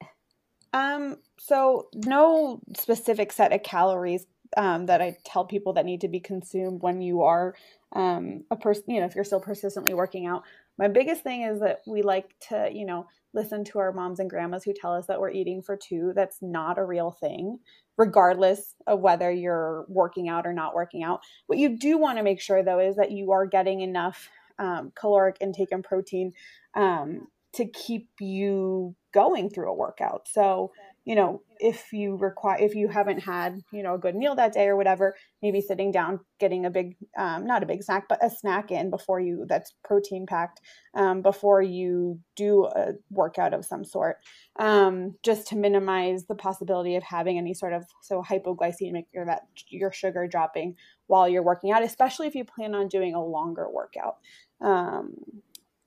[0.79, 6.09] Um, so no specific set of calories um, that I tell people that need to
[6.09, 7.55] be consumed when you are
[7.93, 10.45] um, a person, you know, if you're still persistently working out.
[10.79, 14.31] My biggest thing is that we like to, you know, listen to our moms and
[14.31, 16.13] grandmas who tell us that we're eating for two.
[16.15, 17.59] That's not a real thing,
[17.97, 21.21] regardless of whether you're working out or not working out.
[21.49, 24.29] What you do want to make sure, though, is that you are getting enough
[24.61, 26.33] um, caloric intake and protein
[26.75, 30.29] um, to keep you going through a workout.
[30.29, 30.71] So,
[31.05, 34.53] you know, if you require, if you haven't had, you know, a good meal that
[34.53, 38.23] day or whatever, maybe sitting down, getting a big, um, not a big snack, but
[38.23, 40.61] a snack in before you, that's protein packed,
[40.95, 44.19] um, before you do a workout of some sort,
[44.59, 49.45] um, just to minimize the possibility of having any sort of, so hypoglycemic or that
[49.69, 53.67] your sugar dropping while you're working out, especially if you plan on doing a longer
[53.71, 54.19] workout.
[54.61, 55.15] Um,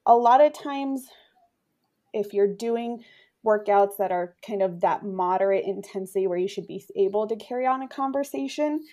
[0.08, 1.06] a lot of times
[2.14, 3.04] if you're doing
[3.46, 7.66] workouts that are kind of that moderate intensity where you should be able to carry
[7.66, 8.84] on a conversation,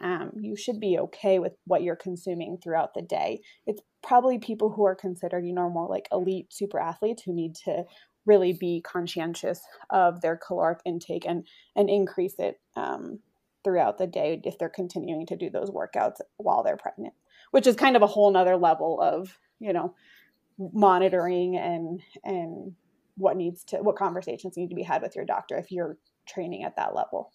[0.00, 3.40] um, you should be okay with what you're consuming throughout the day.
[3.66, 7.54] It's probably people who are considered, you know, more like elite super athletes who need
[7.64, 7.84] to
[8.26, 9.60] really be conscientious
[9.90, 13.20] of their caloric intake and and increase it um,
[13.62, 17.14] throughout the day if they're continuing to do those workouts while they're pregnant,
[17.50, 19.94] which is kind of a whole nother level of you know
[20.58, 22.74] monitoring and and
[23.16, 26.64] what needs to what conversations need to be had with your doctor if you're training
[26.64, 27.32] at that level.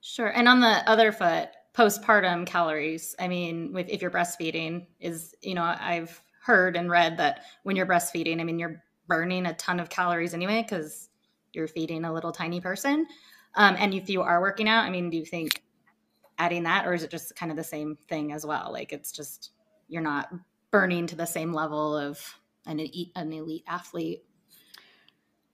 [0.00, 0.28] Sure.
[0.28, 5.54] And on the other foot, postpartum calories, I mean, with if you're breastfeeding is, you
[5.54, 9.80] know, I've heard and read that when you're breastfeeding, I mean, you're burning a ton
[9.80, 11.10] of calories anyway cuz
[11.52, 13.06] you're feeding a little tiny person.
[13.54, 15.62] Um, and if you are working out, I mean, do you think
[16.38, 18.70] adding that or is it just kind of the same thing as well?
[18.72, 19.50] Like it's just
[19.88, 20.30] you're not
[20.70, 22.80] burning to the same level of an
[23.14, 24.24] an elite athlete?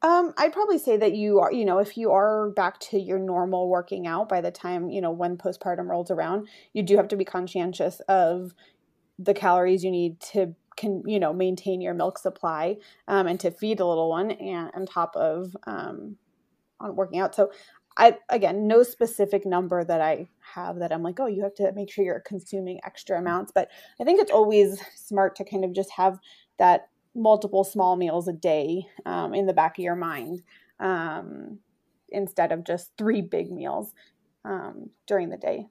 [0.03, 3.19] Um, I'd probably say that you are, you know, if you are back to your
[3.19, 7.09] normal working out by the time, you know, when postpartum rolls around, you do have
[7.09, 8.55] to be conscientious of
[9.19, 13.51] the calories you need to can you know maintain your milk supply um, and to
[13.51, 16.17] feed the little one and on top of um,
[16.81, 17.51] on working out so
[17.97, 21.71] i again no specific number that i have that i'm like oh you have to
[21.73, 25.73] make sure you're consuming extra amounts but i think it's always smart to kind of
[25.73, 26.19] just have
[26.59, 30.43] that multiple small meals a day um, in the back of your mind
[30.81, 31.59] um,
[32.09, 33.93] instead of just three big meals
[34.45, 35.67] um, during the day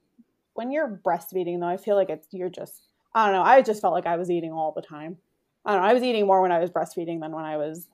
[0.53, 2.83] when you're breastfeeding though i feel like it's you're just
[3.15, 3.43] I don't know.
[3.43, 5.17] I just felt like I was eating all the time.
[5.65, 5.87] I don't know.
[5.87, 7.87] I was eating more when I was breastfeeding than when I was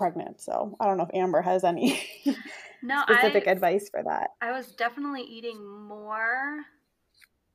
[0.00, 0.40] pregnant.
[0.40, 2.00] So I don't know if Amber has any
[2.82, 4.30] no, specific I, advice for that.
[4.40, 6.60] I was definitely eating more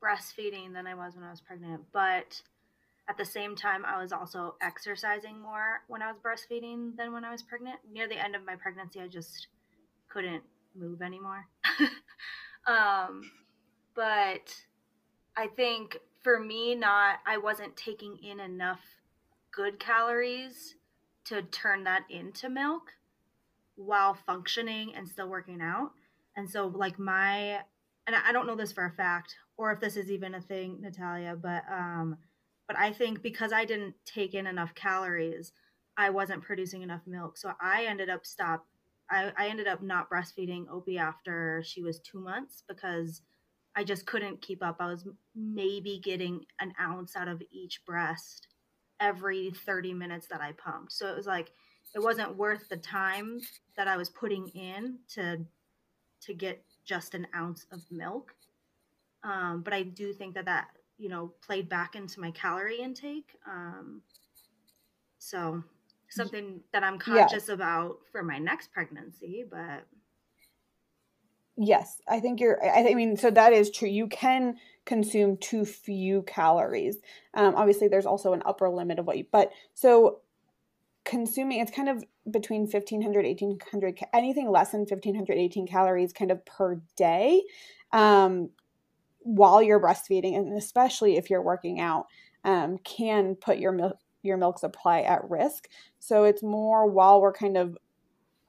[0.00, 2.40] breastfeeding than I was when I was pregnant, but
[3.08, 7.24] at the same time, I was also exercising more when I was breastfeeding than when
[7.24, 7.78] I was pregnant.
[7.92, 9.48] Near the end of my pregnancy, I just
[10.08, 10.44] couldn't
[10.76, 11.46] move anymore.
[12.68, 13.22] um,
[13.96, 14.54] but
[15.36, 18.80] I think for me not I wasn't taking in enough
[19.52, 20.76] good calories
[21.26, 22.92] to turn that into milk
[23.76, 25.90] while functioning and still working out.
[26.36, 27.60] And so like my
[28.06, 30.78] and I don't know this for a fact or if this is even a thing,
[30.80, 32.16] Natalia, but um
[32.68, 35.52] but I think because I didn't take in enough calories,
[35.96, 37.38] I wasn't producing enough milk.
[37.38, 38.66] So I ended up stop
[39.10, 43.22] I, I ended up not breastfeeding Opie after she was two months because
[43.76, 44.76] I just couldn't keep up.
[44.80, 48.48] I was maybe getting an ounce out of each breast
[49.00, 50.92] every 30 minutes that I pumped.
[50.92, 51.52] So it was like
[51.94, 53.40] it wasn't worth the time
[53.76, 55.38] that I was putting in to
[56.22, 58.34] to get just an ounce of milk.
[59.22, 63.36] Um, but I do think that that you know played back into my calorie intake.
[63.48, 64.02] Um,
[65.18, 65.62] so
[66.08, 67.54] something that I'm conscious yeah.
[67.54, 69.86] about for my next pregnancy, but
[71.56, 72.62] Yes, I think you're.
[72.62, 73.88] I, I mean, so that is true.
[73.88, 76.98] You can consume too few calories.
[77.34, 79.24] Um, obviously, there's also an upper limit of what you.
[79.32, 80.20] But so
[81.04, 86.44] consuming, it's kind of between 1500, 1800, anything less than 1500, 18 calories kind of
[86.44, 87.42] per day
[87.92, 88.50] um,
[89.20, 92.06] while you're breastfeeding, and especially if you're working out,
[92.44, 95.68] um, can put your milk your milk supply at risk.
[96.00, 97.78] So it's more while we're kind of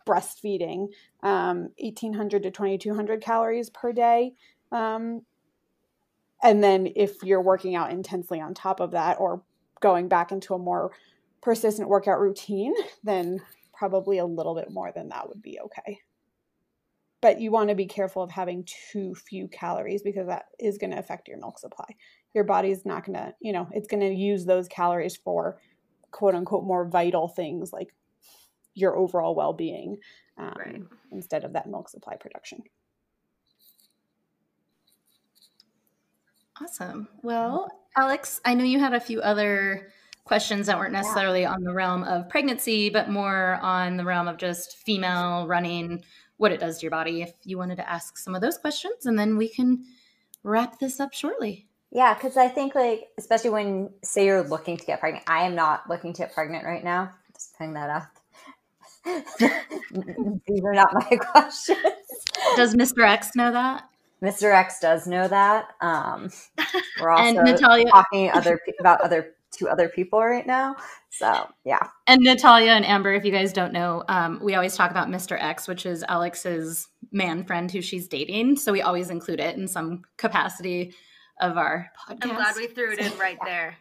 [0.07, 0.87] breastfeeding,
[1.23, 4.33] um, 1800 to 2200 calories per day.
[4.71, 5.21] Um,
[6.43, 9.43] and then if you're working out intensely on top of that or
[9.81, 10.91] going back into a more
[11.41, 13.41] persistent workout routine, then
[13.73, 15.99] probably a little bit more than that would be okay.
[17.21, 20.91] But you want to be careful of having too few calories because that is going
[20.91, 21.87] to affect your milk supply.
[22.33, 25.57] Your body's not going to, you know, it's going to use those calories for
[26.11, 27.93] quote unquote more vital things like
[28.77, 29.97] your overall well-being
[30.37, 30.81] um, right.
[31.11, 32.61] instead of that milk supply production
[36.61, 39.91] awesome well alex i know you had a few other
[40.23, 41.51] questions that weren't necessarily yeah.
[41.51, 46.03] on the realm of pregnancy but more on the realm of just female running
[46.37, 49.05] what it does to your body if you wanted to ask some of those questions
[49.05, 49.83] and then we can
[50.43, 54.85] wrap this up shortly yeah, because I think like especially when say you're looking to
[54.85, 55.23] get pregnant.
[55.25, 57.11] I am not looking to get pregnant right now.
[57.33, 58.16] Just putting that out
[59.39, 61.79] these are not my questions.
[62.55, 63.07] Does Mr.
[63.07, 63.83] X know that?
[64.23, 64.51] Mr.
[64.53, 65.69] X does know that.
[65.81, 66.29] Um,
[66.99, 70.75] we're also and Natalia- talking other about other two other people right now.
[71.09, 71.87] So yeah.
[72.07, 75.41] And Natalia and Amber, if you guys don't know, um, we always talk about Mr.
[75.41, 78.57] X, which is Alex's man friend who she's dating.
[78.57, 80.93] So we always include it in some capacity
[81.39, 82.17] of our podcast.
[82.23, 83.77] I'm glad we threw it in right there.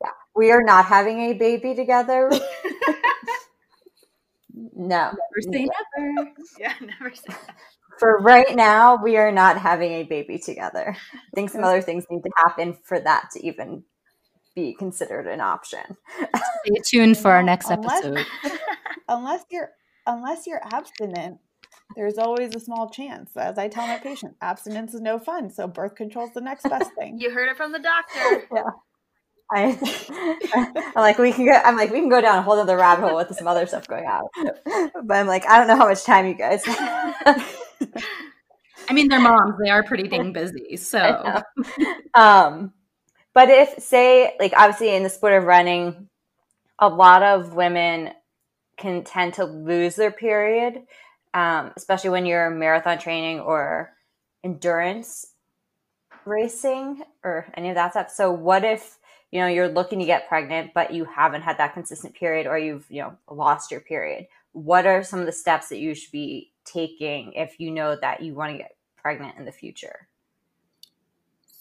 [0.00, 2.30] yeah, we are not having a baby together.
[4.74, 5.12] No.
[5.12, 5.68] Never say
[5.98, 6.30] never.
[6.58, 7.40] Yeah, never say never.
[7.98, 10.96] For right now, we are not having a baby together.
[11.12, 13.82] I think some other things need to happen for that to even
[14.54, 15.82] be considered an option.
[16.64, 18.26] Stay tuned for our next unless, episode.
[19.06, 19.72] unless you're
[20.06, 21.40] unless you're abstinent,
[21.94, 23.36] there's always a small chance.
[23.36, 26.62] As I tell my patients, abstinence is no fun, so birth control is the next
[26.70, 27.18] best thing.
[27.20, 28.48] You heard it from the doctor.
[28.54, 28.62] yeah.
[29.52, 29.78] I,
[30.96, 31.52] I'm like, we can go.
[31.52, 33.86] I'm like, we can go down a whole other rabbit hole with some other stuff
[33.86, 34.28] going on.
[35.04, 36.62] But I'm like, I don't know how much time you guys.
[38.88, 39.54] I mean, they're moms.
[39.62, 40.76] They are pretty dang busy.
[40.76, 41.42] So,
[42.14, 42.72] um,
[43.34, 46.08] but if say, like, obviously in the sport of running,
[46.78, 48.10] a lot of women
[48.76, 50.82] can tend to lose their period,
[51.34, 53.92] um, especially when you're marathon training or
[54.42, 55.26] endurance
[56.24, 58.10] racing or any of that stuff.
[58.10, 58.98] So what if
[59.30, 62.58] you know you're looking to get pregnant but you haven't had that consistent period or
[62.58, 64.26] you've you know lost your period?
[64.52, 68.22] What are some of the steps that you should be taking if you know that
[68.22, 70.08] you want to get pregnant in the future?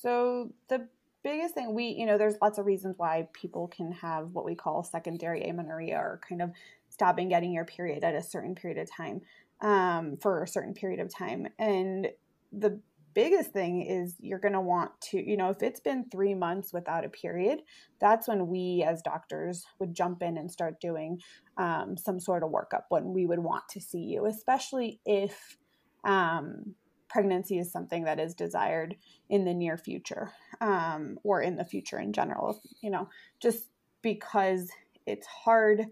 [0.01, 0.87] So the
[1.23, 4.55] biggest thing we, you know, there's lots of reasons why people can have what we
[4.55, 6.51] call secondary amenorrhea or kind of
[6.89, 9.21] stopping getting your period at a certain period of time
[9.61, 11.47] um, for a certain period of time.
[11.57, 12.09] And
[12.51, 12.79] the
[13.13, 16.73] biggest thing is you're going to want to, you know, if it's been three months
[16.73, 17.61] without a period,
[17.99, 21.19] that's when we as doctors would jump in and start doing
[21.57, 25.57] um, some sort of workup when we would want to see you, especially if
[26.03, 26.75] um,
[27.09, 28.95] pregnancy is something that is desired
[29.29, 30.31] in the near future
[30.61, 33.09] um, or in the future in general, you know,
[33.41, 33.65] just
[34.01, 34.69] because
[35.05, 35.85] it's hard.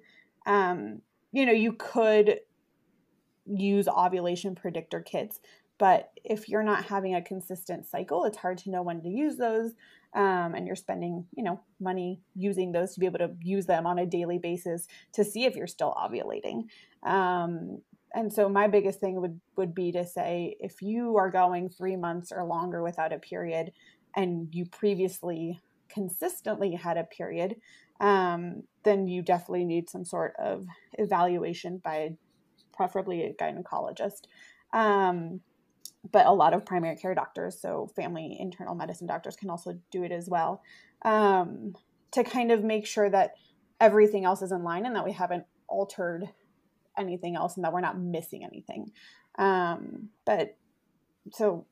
[0.45, 1.01] Um,
[1.31, 2.39] you know, you could
[3.45, 5.39] use ovulation predictor kits,
[5.77, 9.37] but if you're not having a consistent cycle, it's hard to know when to use
[9.37, 9.73] those.
[10.13, 13.85] Um, and you're spending, you know, money using those to be able to use them
[13.85, 16.67] on a daily basis to see if you're still ovulating.
[17.03, 17.81] Um,
[18.13, 21.95] and so my biggest thing would would be to say if you are going three
[21.95, 23.71] months or longer without a period
[24.15, 25.59] and you previously
[25.89, 27.55] consistently had a period
[27.99, 32.11] um, then you definitely need some sort of evaluation by
[32.73, 34.23] preferably a gynecologist
[34.73, 35.41] um,
[36.11, 40.03] but a lot of primary care doctors so family internal medicine doctors can also do
[40.03, 40.61] it as well
[41.03, 41.73] um,
[42.11, 43.33] to kind of make sure that
[43.79, 46.27] everything else is in line and that we haven't altered
[46.97, 48.91] anything else and that we're not missing anything.
[49.37, 50.57] Um, but
[51.31, 51.65] so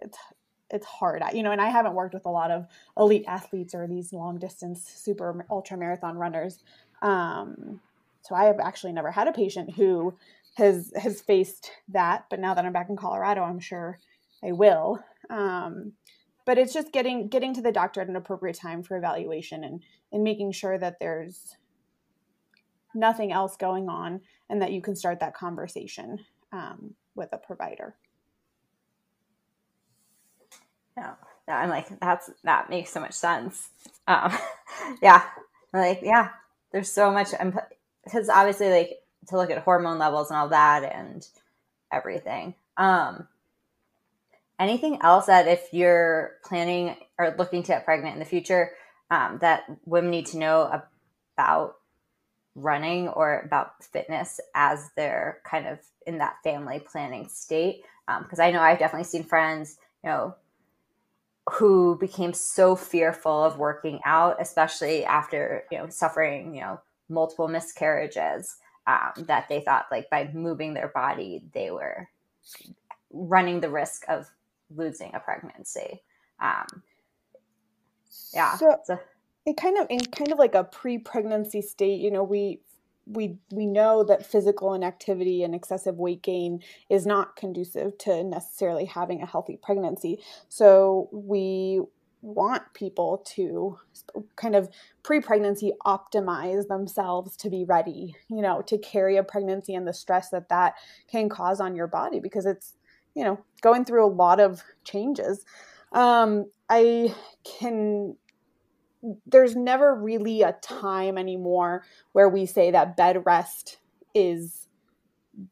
[0.00, 0.18] it's
[0.70, 1.50] it's hard, you know.
[1.50, 2.66] And I haven't worked with a lot of
[2.96, 6.62] elite athletes or these long distance super ultra marathon runners.
[7.02, 7.80] Um,
[8.22, 10.14] so I have actually never had a patient who
[10.54, 12.26] has has faced that.
[12.30, 13.98] But now that I'm back in Colorado, I'm sure
[14.44, 15.02] I will.
[15.28, 15.92] Um,
[16.46, 19.82] but it's just getting getting to the doctor at an appropriate time for evaluation and
[20.12, 21.56] and making sure that there's
[22.94, 26.18] nothing else going on and that you can start that conversation
[26.52, 27.94] um, with a provider
[30.96, 31.14] yeah
[31.48, 33.70] i'm like that's that makes so much sense
[34.08, 34.36] um,
[35.02, 35.22] yeah
[35.72, 36.30] like yeah
[36.72, 37.58] there's so much I'm
[38.04, 41.26] because obviously like to look at hormone levels and all that and
[41.92, 43.26] everything um
[44.58, 48.70] anything else that if you're planning or looking to get pregnant in the future
[49.10, 50.82] um, that women need to know
[51.36, 51.76] about
[52.54, 57.82] running or about fitness as they're kind of in that family planning state.
[58.06, 60.34] Because um, I know I've definitely seen friends, you know,
[61.52, 67.48] who became so fearful of working out, especially after you know suffering you know multiple
[67.48, 68.56] miscarriages,
[68.86, 72.08] um, that they thought like by moving their body they were
[73.12, 74.28] running the risk of
[74.74, 76.02] losing a pregnancy.
[76.40, 76.82] Um,
[78.34, 78.56] yeah.
[78.56, 78.98] So, so
[79.46, 82.60] it kind of in kind of like a pre-pregnancy state you know we
[83.06, 88.84] we we know that physical inactivity and excessive weight gain is not conducive to necessarily
[88.84, 90.18] having a healthy pregnancy
[90.48, 91.80] so we
[92.22, 93.78] want people to
[94.36, 94.68] kind of
[95.02, 100.28] pre-pregnancy optimize themselves to be ready you know to carry a pregnancy and the stress
[100.30, 100.74] that that
[101.10, 102.74] can cause on your body because it's
[103.14, 105.44] you know going through a lot of changes
[105.92, 107.14] um, i
[107.44, 108.14] can
[109.26, 113.78] there's never really a time anymore where we say that bed rest
[114.14, 114.60] is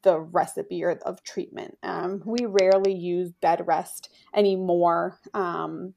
[0.03, 1.77] the recipe or of treatment.
[1.83, 5.93] Um, we rarely use bed rest anymore um,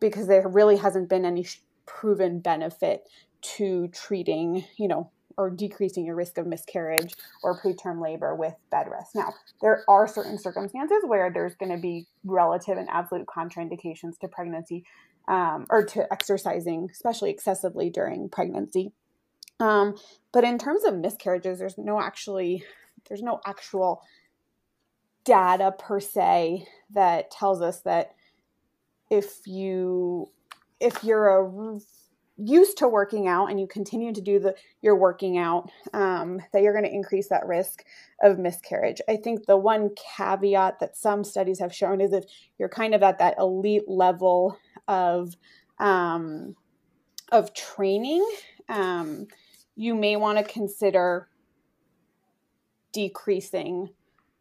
[0.00, 1.46] because there really hasn't been any
[1.86, 3.08] proven benefit
[3.42, 8.86] to treating, you know, or decreasing your risk of miscarriage or preterm labor with bed
[8.90, 9.14] rest.
[9.14, 14.28] Now, there are certain circumstances where there's going to be relative and absolute contraindications to
[14.28, 14.84] pregnancy
[15.26, 18.92] um, or to exercising, especially excessively during pregnancy.
[19.60, 19.96] Um,
[20.32, 22.64] but in terms of miscarriages, there's no actually
[23.08, 24.02] there's no actual
[25.24, 28.14] data per se that tells us that
[29.14, 30.26] if you
[30.80, 31.78] if you're a
[32.36, 36.62] used to working out and you continue to do the your working out um, that
[36.62, 37.84] you're going to increase that risk
[38.22, 39.00] of miscarriage.
[39.08, 42.24] I think the one caveat that some studies have shown is if
[42.58, 44.58] you're kind of at that elite level
[44.88, 45.36] of
[45.78, 46.56] um,
[47.30, 48.28] of training,
[48.68, 49.28] um,
[49.76, 51.28] you may want to consider
[52.92, 53.90] decreasing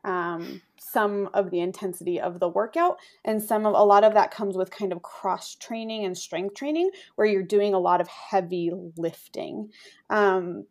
[0.03, 4.31] um, some of the intensity of the workout and some of a lot of that
[4.31, 8.07] comes with kind of cross training and strength training where you're doing a lot of
[8.07, 9.69] heavy lifting
[10.09, 10.65] um,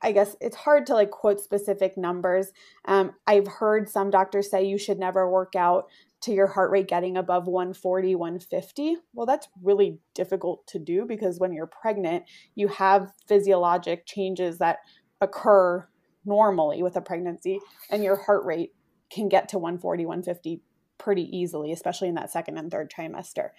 [0.00, 2.52] I guess it's hard to like quote specific numbers.
[2.84, 5.88] Um, I've heard some doctors say you should never work out
[6.20, 8.96] to your heart rate getting above 140, 150.
[9.14, 14.78] Well, that's really difficult to do because when you're pregnant, you have physiologic changes that
[15.20, 15.86] occur
[16.24, 17.60] normally with a pregnancy,
[17.90, 18.74] and your heart rate
[19.10, 20.60] can get to 140, 150
[20.98, 23.50] pretty easily, especially in that second and third trimester.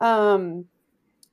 [0.00, 0.66] Um,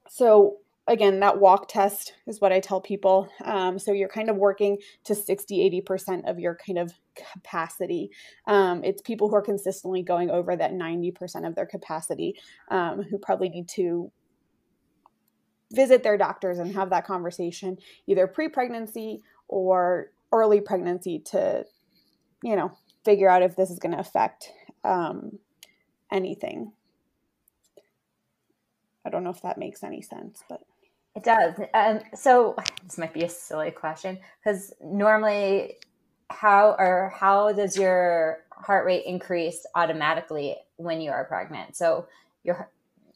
[0.09, 0.57] so
[0.87, 3.29] again, that walk test is what I tell people.
[3.43, 6.91] Um, so you're kind of working to 60, 80% of your kind of
[7.33, 8.11] capacity.
[8.47, 12.35] Um, it's people who are consistently going over that 90% of their capacity
[12.69, 14.11] um, who probably need to
[15.71, 21.65] visit their doctors and have that conversation either pre pregnancy or early pregnancy to,
[22.43, 22.71] you know,
[23.05, 24.51] figure out if this is going to affect
[24.83, 25.39] um,
[26.11, 26.73] anything.
[29.05, 30.61] I don't know if that makes any sense, but.
[31.15, 31.53] It does.
[31.75, 35.77] Um, so this might be a silly question because normally,
[36.31, 41.75] how or how does your heart rate increase automatically when you are pregnant?
[41.75, 42.07] So
[42.43, 42.71] your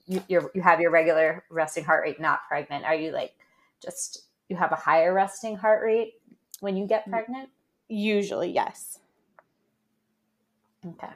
[0.06, 2.86] you you you have your regular resting heart rate, not pregnant.
[2.86, 3.34] Are you like
[3.84, 6.17] just you have a higher resting heart rate
[6.60, 7.50] when you get pregnant?
[7.88, 9.00] Usually, yes.
[10.86, 11.14] Okay.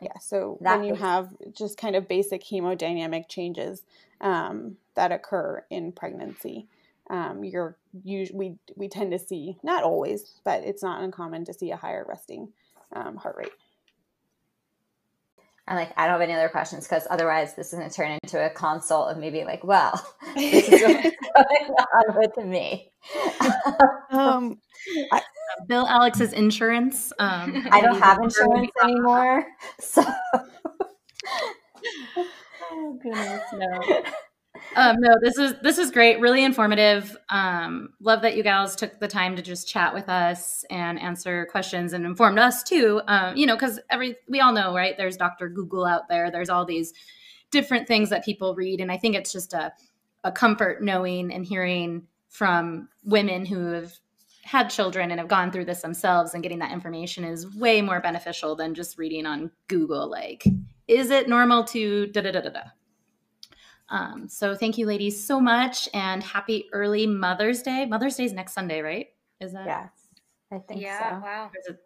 [0.00, 0.18] Yeah.
[0.20, 3.82] So when you have just kind of basic hemodynamic changes,
[4.20, 6.66] um, that occur in pregnancy.
[7.10, 11.70] Um, you're we we tend to see not always, but it's not uncommon to see
[11.70, 12.48] a higher resting
[12.92, 13.52] um, heart rate.
[15.72, 18.18] I'm like, I don't have any other questions because otherwise this is going to turn
[18.22, 21.02] into a consult of maybe like, well, this is what's
[21.34, 22.92] going on with me.
[24.10, 24.58] um,
[25.10, 25.22] I,
[25.66, 27.10] Bill Alex's insurance.
[27.18, 29.46] Um, I don't have insurance anymore,
[29.80, 30.04] so.
[32.70, 34.02] oh goodness, no
[34.76, 37.16] um, no, this is this is great, really informative.
[37.28, 41.46] Um, love that you gals took the time to just chat with us and answer
[41.50, 43.00] questions and informed us too.
[43.06, 44.96] Um, you know, because every we all know, right?
[44.96, 45.48] There's Dr.
[45.48, 46.30] Google out there.
[46.30, 46.92] There's all these
[47.50, 49.72] different things that people read, and I think it's just a
[50.24, 53.92] a comfort knowing and hearing from women who have
[54.44, 58.00] had children and have gone through this themselves and getting that information is way more
[58.00, 60.44] beneficial than just reading on Google like
[60.88, 62.62] is it normal to da da da da da
[63.88, 67.86] um, so thank you, ladies, so much, and happy early Mother's Day.
[67.86, 69.08] Mother's Day is next Sunday, right?
[69.40, 69.66] Is that?
[69.66, 69.90] Yes,
[70.50, 71.24] I think yeah, so.
[71.24, 71.50] Wow.
[71.52, 71.76] It...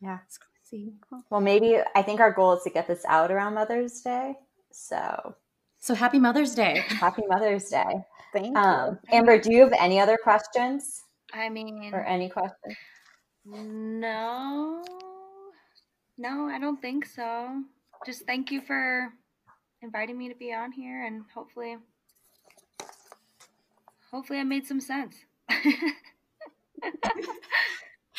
[0.00, 0.92] Yeah, it's crazy.
[1.30, 4.34] Well, maybe I think our goal is to get this out around Mother's Day.
[4.70, 5.34] So,
[5.78, 6.84] so happy Mother's Day.
[6.88, 8.04] Happy Mother's Day.
[8.32, 9.38] Thank um, you, Amber.
[9.38, 11.02] Do you have any other questions?
[11.32, 12.76] I mean, or any questions?
[13.44, 14.84] No,
[16.18, 17.62] no, I don't think so.
[18.04, 19.12] Just thank you for
[19.82, 21.76] inviting me to be on here and hopefully
[24.10, 25.16] hopefully I made some sense.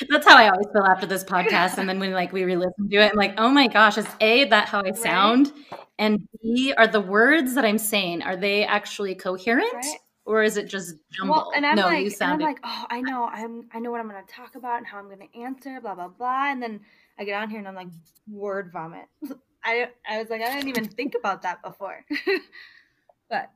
[0.09, 1.79] That's how I always feel after this podcast.
[1.79, 4.45] And then when like we re-listen to it, I'm like, oh my gosh, is A
[4.45, 5.51] that how I sound?
[5.71, 5.81] Right?
[5.99, 9.73] And B, are the words that I'm saying, are they actually coherent?
[9.73, 9.95] Right?
[10.25, 11.37] Or is it just jumbled?
[11.37, 12.43] Well, and I'm no, like, you sounded...
[12.43, 14.85] I'm like, oh, I know, I'm, I know what I'm going to talk about and
[14.85, 16.51] how I'm going to answer, blah blah blah.
[16.51, 16.81] And then
[17.17, 17.87] I get on here and I'm like,
[18.29, 19.05] word vomit.
[19.67, 22.05] I I was like, I didn't even think about that before.
[23.29, 23.51] but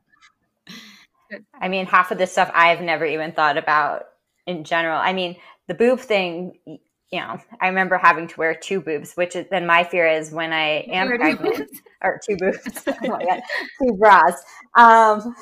[1.58, 4.04] I mean, half of this stuff I've never even thought about
[4.46, 4.98] in general.
[4.98, 5.36] I mean,
[5.68, 6.78] the boob thing, you
[7.12, 10.52] know, I remember having to wear two boobs, which is then my fear is when
[10.52, 11.70] I am pregnant
[12.02, 13.40] or two boobs, oh my god,
[13.78, 14.42] two bras.
[14.74, 15.34] Um,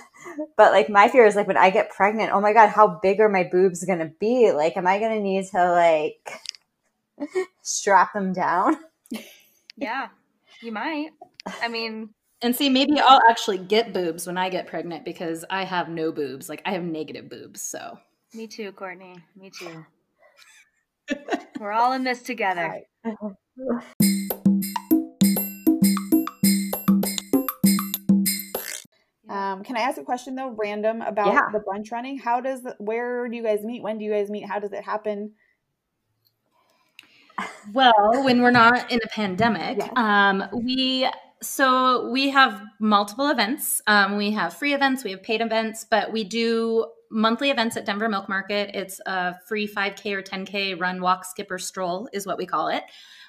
[0.56, 3.18] but like my fear is like when I get pregnant, oh my god, how big
[3.18, 4.52] are my boobs gonna be?
[4.52, 6.30] Like, am I gonna need to like
[7.62, 8.76] strap them down?
[9.76, 10.08] Yeah,
[10.62, 11.10] you might.
[11.62, 12.10] I mean,
[12.42, 16.10] and see, maybe I'll actually get boobs when I get pregnant because I have no
[16.10, 16.48] boobs.
[16.48, 17.60] Like I have negative boobs.
[17.60, 17.98] So.
[18.34, 19.16] Me too, Courtney.
[19.36, 19.84] Me too.
[21.60, 22.80] We're all in this together.
[29.28, 31.48] Um, can I ask a question though, random about yeah.
[31.52, 32.18] the brunch running?
[32.18, 33.82] How does where do you guys meet?
[33.82, 34.48] When do you guys meet?
[34.48, 35.32] How does it happen?
[37.72, 39.90] Well, when we're not in a pandemic, yes.
[39.96, 41.08] um, we
[41.42, 43.80] so we have multiple events.
[43.86, 47.86] Um, we have free events, we have paid events, but we do monthly events at
[47.86, 48.70] Denver Milk Market.
[48.74, 52.68] It's a free 5K or 10K run, walk, skip, or stroll is what we call
[52.68, 52.84] it.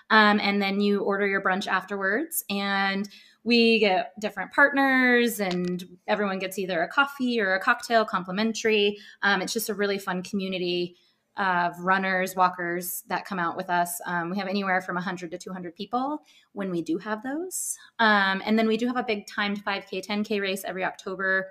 [0.10, 3.08] Um, and then you order your brunch afterwards, and
[3.44, 8.98] we get different partners, and everyone gets either a coffee or a cocktail complimentary.
[9.24, 10.98] Um, it's just a really fun community
[11.38, 14.02] of runners, walkers that come out with us.
[14.06, 16.22] Um, we have anywhere from 100 to 200 people
[16.54, 17.78] when we do have those.
[18.00, 21.48] Um, and then we do have a big timed 5K, 10K race every October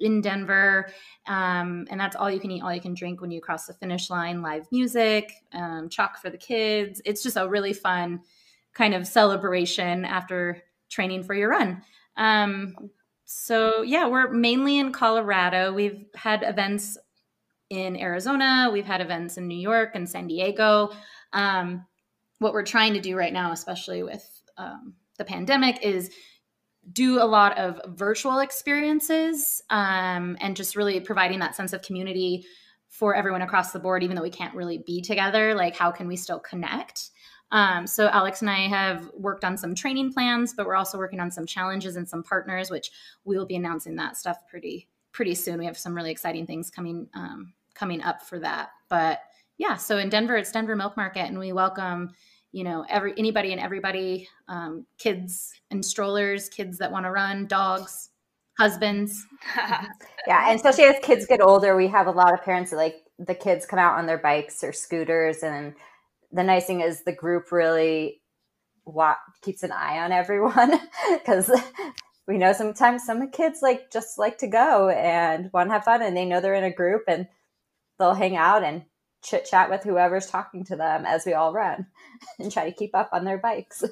[0.00, 0.88] in Denver.
[1.26, 3.74] Um, and that's all you can eat, all you can drink when you cross the
[3.74, 7.00] finish line, live music, um, chalk for the kids.
[7.04, 8.20] It's just a really fun
[8.72, 11.82] kind of celebration after training for your run.
[12.16, 12.90] Um,
[13.24, 15.72] so yeah, we're mainly in Colorado.
[15.72, 16.98] We've had events
[17.74, 20.90] in Arizona, we've had events in New York and San Diego.
[21.32, 21.86] Um,
[22.38, 26.10] what we're trying to do right now, especially with um, the pandemic, is
[26.92, 32.44] do a lot of virtual experiences um, and just really providing that sense of community
[32.88, 35.54] for everyone across the board, even though we can't really be together.
[35.54, 37.10] Like, how can we still connect?
[37.50, 41.20] Um, so Alex and I have worked on some training plans, but we're also working
[41.20, 42.90] on some challenges and some partners, which
[43.24, 45.58] we will be announcing that stuff pretty pretty soon.
[45.58, 48.70] We have some really exciting things coming um, coming up for that.
[48.88, 49.20] But
[49.58, 52.10] yeah, so in Denver, it's Denver Milk Market, and we welcome
[52.52, 57.46] you know every anybody and everybody, um, kids and strollers, kids that want to run,
[57.46, 58.10] dogs,
[58.58, 59.26] husbands.
[60.26, 63.04] yeah, and especially as kids get older, we have a lot of parents that like
[63.18, 65.74] the kids come out on their bikes or scooters and
[66.32, 68.20] the nice thing is the group really
[68.84, 70.80] wa- keeps an eye on everyone
[71.12, 71.50] because
[72.26, 76.02] we know sometimes some kids like just like to go and want to have fun
[76.02, 77.28] and they know they're in a group and
[77.98, 78.84] they'll hang out and
[79.22, 81.86] chit chat with whoever's talking to them as we all run
[82.38, 83.82] and try to keep up on their bikes.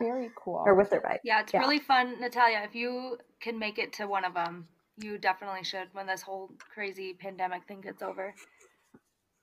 [0.00, 0.62] Very cool.
[0.64, 1.20] Or with their bike.
[1.24, 1.60] Yeah, it's yeah.
[1.60, 2.62] really fun, Natalia.
[2.64, 6.50] If you can make it to one of them, you definitely should when this whole
[6.72, 8.34] crazy pandemic thing gets over.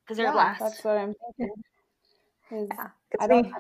[0.04, 0.60] Because they're yeah, blast.
[0.60, 1.56] That's what I'm thinking.
[2.50, 2.88] Yeah,
[3.20, 3.52] I don't.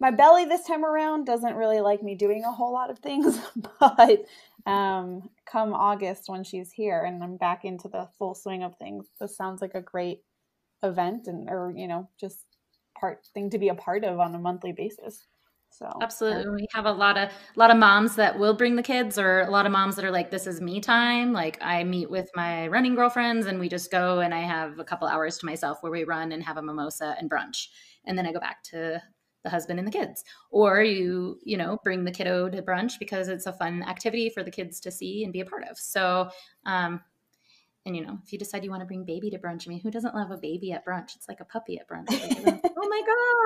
[0.00, 3.40] My belly this time around doesn't really like me doing a whole lot of things,
[3.80, 4.26] but
[4.66, 9.08] um, come August when she's here and I'm back into the full swing of things,
[9.20, 10.20] this sounds like a great
[10.82, 12.44] event and or you know just
[12.98, 15.26] part thing to be a part of on a monthly basis.
[15.70, 18.82] So absolutely, we have a lot of a lot of moms that will bring the
[18.82, 21.82] kids, or a lot of moms that are like, "This is me time." Like I
[21.82, 25.36] meet with my running girlfriends, and we just go, and I have a couple hours
[25.38, 27.66] to myself where we run and have a mimosa and brunch
[28.06, 29.02] and then I go back to
[29.44, 30.24] the husband and the kids.
[30.50, 34.42] Or you you know bring the kiddo to brunch because it's a fun activity for
[34.42, 35.78] the kids to see and be a part of.
[35.78, 36.30] So
[36.66, 37.00] um
[37.86, 39.80] and you know if you decide you want to bring baby to brunch i mean
[39.80, 41.14] who doesn't love a baby at brunch?
[41.14, 43.02] It's like a puppy at brunch like, oh my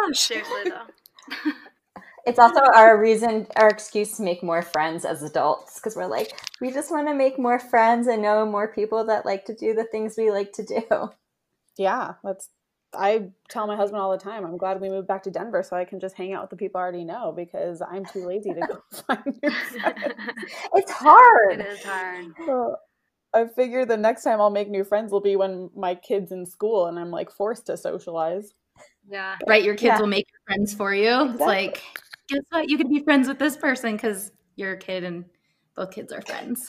[0.08, 0.32] gosh!
[2.26, 6.38] It's also our reason our excuse to make more friends as adults because we're like
[6.60, 9.72] we just want to make more friends and know more people that like to do
[9.72, 11.10] the things we like to do.
[11.78, 12.50] Yeah that's
[12.94, 15.76] I tell my husband all the time, I'm glad we moved back to Denver so
[15.76, 18.54] I can just hang out with the people I already know because I'm too lazy
[18.54, 20.14] to go find new friends.
[20.74, 21.60] It's hard.
[21.60, 22.26] It is hard.
[22.46, 22.76] So
[23.34, 26.46] I figure the next time I'll make new friends will be when my kid's in
[26.46, 28.54] school and I'm like forced to socialize.
[29.08, 29.36] Yeah.
[29.46, 29.62] Right.
[29.62, 30.00] Your kids yeah.
[30.00, 31.08] will make friends for you.
[31.08, 31.32] Exactly.
[31.32, 31.82] It's like,
[32.28, 32.68] guess what?
[32.70, 35.24] You can be friends with this person because you're a kid and
[35.78, 36.68] both kids are friends.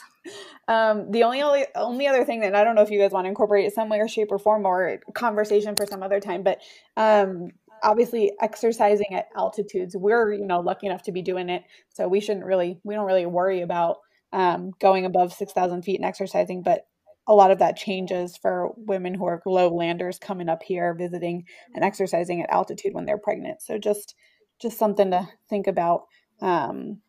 [0.68, 3.24] Um, the only, only only other thing that I don't know if you guys want
[3.24, 6.44] to incorporate it some way or shape or form or conversation for some other time,
[6.44, 6.60] but
[6.96, 7.48] um,
[7.82, 12.20] obviously exercising at altitudes, we're you know lucky enough to be doing it, so we
[12.20, 13.96] shouldn't really we don't really worry about
[14.32, 16.86] um, going above six thousand feet and exercising, but
[17.26, 21.44] a lot of that changes for women who are low landers coming up here visiting
[21.74, 23.60] and exercising at altitude when they're pregnant.
[23.60, 24.14] So just
[24.60, 26.04] just something to think about.
[26.40, 27.00] Um,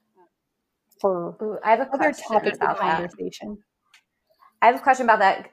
[1.02, 3.50] for Ooh, I have a other topics about conversation.
[3.50, 3.58] That.
[4.62, 5.50] I have a question about that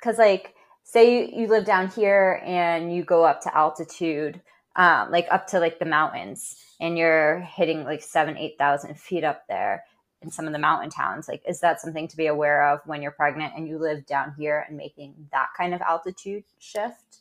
[0.00, 0.54] because, um, like,
[0.84, 4.40] say you, you live down here and you go up to altitude,
[4.76, 9.24] um, like up to like the mountains, and you're hitting like seven, eight thousand feet
[9.24, 9.84] up there
[10.22, 11.28] in some of the mountain towns.
[11.28, 14.34] Like, is that something to be aware of when you're pregnant and you live down
[14.38, 17.18] here and making that kind of altitude shift?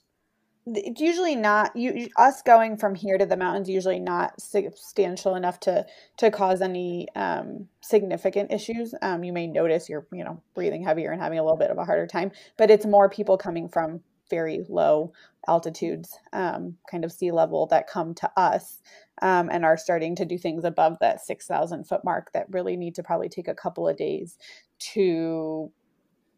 [0.75, 5.59] It's usually not you us going from here to the mountains usually not substantial enough
[5.61, 5.85] to
[6.17, 8.93] to cause any um, significant issues.
[9.01, 11.77] Um, you may notice you're you know breathing heavier and having a little bit of
[11.77, 15.13] a harder time but it's more people coming from very low
[15.47, 18.81] altitudes um, kind of sea level that come to us
[19.21, 22.95] um, and are starting to do things above that 6000 foot mark that really need
[22.95, 24.37] to probably take a couple of days
[24.79, 25.71] to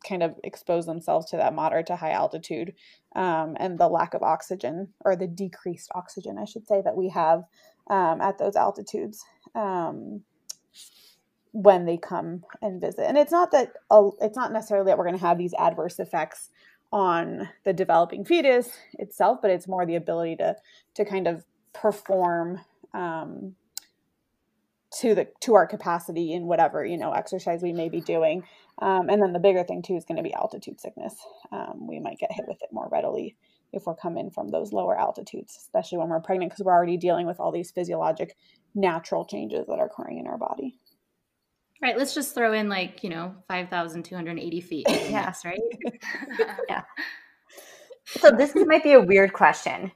[0.07, 2.73] kind of expose themselves to that moderate to high altitude
[3.15, 7.09] um, and the lack of oxygen or the decreased oxygen, I should say, that we
[7.09, 7.43] have
[7.89, 9.23] um, at those altitudes
[9.55, 10.21] um,
[11.51, 13.05] when they come and visit.
[13.07, 15.99] And it's not that uh, it's not necessarily that we're going to have these adverse
[15.99, 16.49] effects
[16.91, 20.55] on the developing fetus itself, but it's more the ability to
[20.95, 21.43] to kind of
[21.73, 22.59] perform
[22.93, 23.55] um,
[24.97, 28.43] to the to our capacity in whatever you know exercise we may be doing.
[28.81, 31.15] Um, and then the bigger thing too is going to be altitude sickness.
[31.51, 33.35] Um, we might get hit with it more readily
[33.71, 37.27] if we're coming from those lower altitudes especially when we're pregnant because we're already dealing
[37.27, 38.35] with all these physiologic
[38.73, 40.79] natural changes that are occurring in our body.
[41.81, 45.59] Right let's just throw in like you know 5280 feet yes right?
[46.69, 46.83] Yeah.
[48.05, 49.91] So this might be a weird question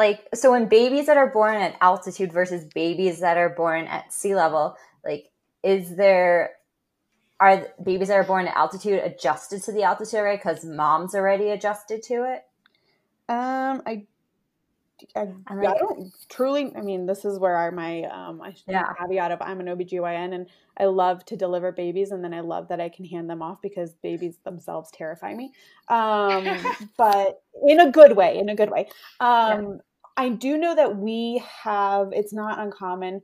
[0.00, 4.10] like so when babies that are born at altitude versus babies that are born at
[4.10, 4.74] sea level,
[5.04, 5.30] like
[5.62, 6.52] is there
[7.38, 11.50] are babies that are born at altitude adjusted to the altitude right because mom's already
[11.50, 12.44] adjusted to it?
[13.28, 14.06] Um, I
[15.16, 18.92] I, like, I, don't truly i mean this is where I, my um I yeah.
[18.98, 20.46] caveat of i'm an obgyn and
[20.76, 23.62] i love to deliver babies and then i love that i can hand them off
[23.62, 25.54] because babies themselves terrify me
[25.88, 26.46] um
[26.98, 28.90] but in a good way in a good way
[29.20, 29.80] um.
[30.20, 33.22] I do know that we have it's not uncommon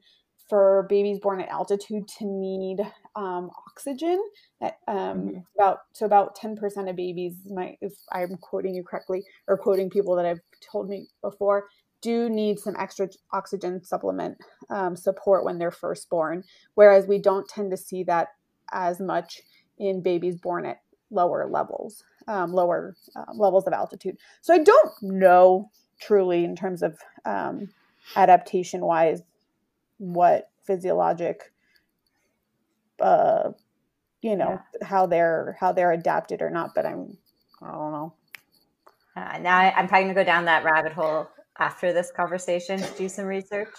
[0.49, 2.81] for babies born at altitude to need
[3.17, 4.23] um, oxygen
[4.63, 5.39] um, mm-hmm.
[5.59, 6.57] about so about 10%
[6.89, 10.41] of babies might if i'm quoting you correctly or quoting people that have
[10.73, 11.67] told me before
[12.03, 14.37] do need some extra oxygen supplement
[14.71, 16.43] um, support when they're first born
[16.75, 18.29] whereas we don't tend to see that
[18.73, 19.41] as much
[19.79, 20.79] in babies born at
[21.11, 25.71] lower levels um, lower uh, levels of altitude so i don't know
[26.01, 27.69] truly in terms of um,
[28.15, 29.23] adaptation wise
[29.99, 31.53] what physiologic
[33.01, 33.51] uh
[34.21, 34.87] you know yeah.
[34.87, 37.17] how they're how they're adapted or not but i'm
[37.63, 38.13] i don't know.
[39.17, 41.29] Uh, now I, am probably gonna go down that rabbit hole
[41.59, 43.75] after this conversation to do some research.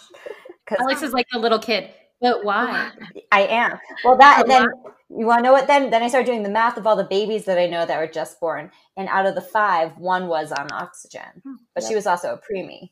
[0.66, 1.92] Because alex is like a little kid
[2.22, 2.92] but why
[3.32, 4.68] i am well that and then
[5.10, 7.04] you want to know what then then i started doing the math of all the
[7.04, 10.52] babies that i know that were just born and out of the five one was
[10.52, 11.56] on oxygen hmm.
[11.74, 11.90] but yep.
[11.90, 12.90] she was also a preemie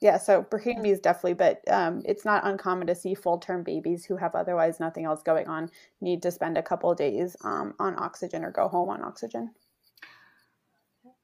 [0.00, 4.16] yeah, so preemies definitely, but um, it's not uncommon to see full term babies who
[4.16, 5.70] have otherwise nothing else going on
[6.02, 9.52] need to spend a couple days um, on oxygen or go home on oxygen.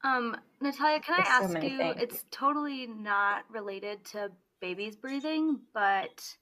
[0.04, 1.76] Um, Natalia, can There's I ask so you?
[1.76, 1.96] Things.
[2.00, 4.30] It's totally not related to
[4.62, 6.36] babies breathing, but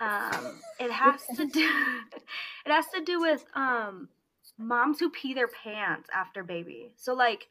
[0.00, 1.68] um, it has to do.
[2.64, 4.08] it has to do with um,
[4.56, 6.92] moms who pee their pants after baby.
[6.96, 7.48] So like,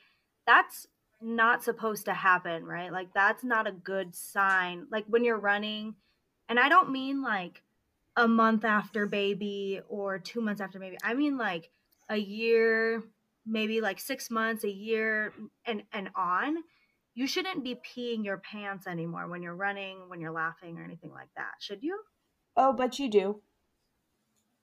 [0.48, 0.88] that's
[1.22, 2.92] not supposed to happen, right?
[2.92, 4.88] Like that's not a good sign.
[4.92, 5.96] Like when you're running,
[6.50, 7.62] and I don't mean like
[8.16, 10.98] a month after baby or 2 months after baby.
[11.04, 11.70] I mean like
[12.10, 13.04] a year,
[13.46, 15.34] maybe like 6 months, a year
[15.66, 16.58] and and on.
[17.16, 21.12] You shouldn't be peeing your pants anymore when you're running, when you're laughing or anything
[21.12, 21.54] like that.
[21.60, 22.00] Should you?
[22.58, 23.42] Oh, but you do.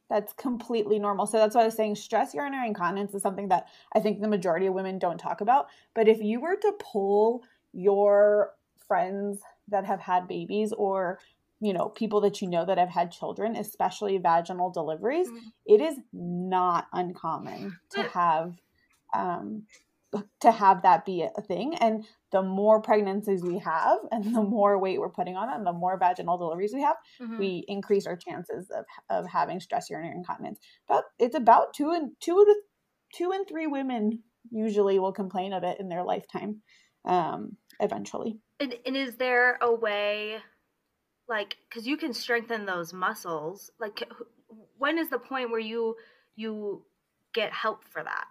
[0.08, 1.26] That's completely normal.
[1.26, 4.28] So that's why I was saying stress urinary incontinence is something that I think the
[4.28, 5.68] majority of women don't talk about.
[5.94, 8.54] But if you were to pull your
[8.88, 11.20] friends that have had babies or
[11.60, 15.48] you know people that you know that have had children especially vaginal deliveries mm-hmm.
[15.66, 18.54] it is not uncommon to have
[19.14, 19.62] um,
[20.40, 24.78] to have that be a thing and the more pregnancies we have and the more
[24.78, 27.38] weight we're putting on them, the more vaginal deliveries we have, mm-hmm.
[27.38, 30.58] we increase our chances of, of having stress urinary incontinence.
[30.88, 32.54] But it's about two and two to
[33.14, 36.62] two and three women usually will complain of it in their lifetime
[37.04, 38.38] um, eventually.
[38.58, 40.38] And, and is there a way,
[41.28, 44.02] like, because you can strengthen those muscles, like,
[44.78, 45.96] when is the point where you
[46.36, 46.82] you
[47.32, 48.26] get help for that?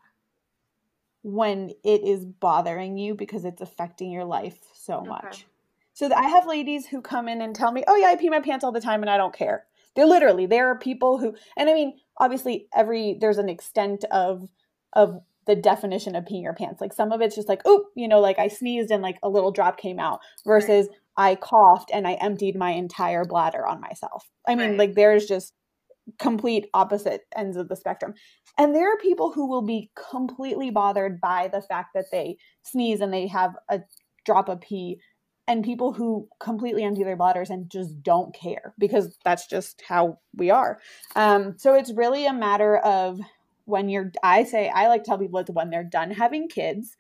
[1.22, 5.46] When it is bothering you because it's affecting your life so much.
[5.94, 8.40] So I have ladies who come in and tell me, "Oh yeah, I pee my
[8.40, 9.66] pants all the time and I don't care."
[9.96, 14.50] They're literally there are people who and I mean, obviously every there's an extent of
[14.94, 16.80] of the definition of peeing your pants.
[16.80, 19.30] Like some of it's just like, "Oop," you know, like I sneezed and like a
[19.30, 20.98] little drop came out versus right.
[21.18, 24.30] I coughed and I emptied my entire bladder on myself.
[24.48, 24.80] I mean, right.
[24.80, 25.54] like there's just
[26.18, 28.14] complete opposite ends of the spectrum.
[28.58, 33.02] And there are people who will be completely bothered by the fact that they sneeze
[33.02, 33.82] and they have a
[34.26, 35.00] drop of pee
[35.48, 40.20] and people who completely empty their bladders and just don't care because that's just how
[40.36, 40.80] we are.
[41.16, 43.20] Um, so it's really a matter of
[43.66, 46.96] when you're, I say, I like to tell people it's when they're done having kids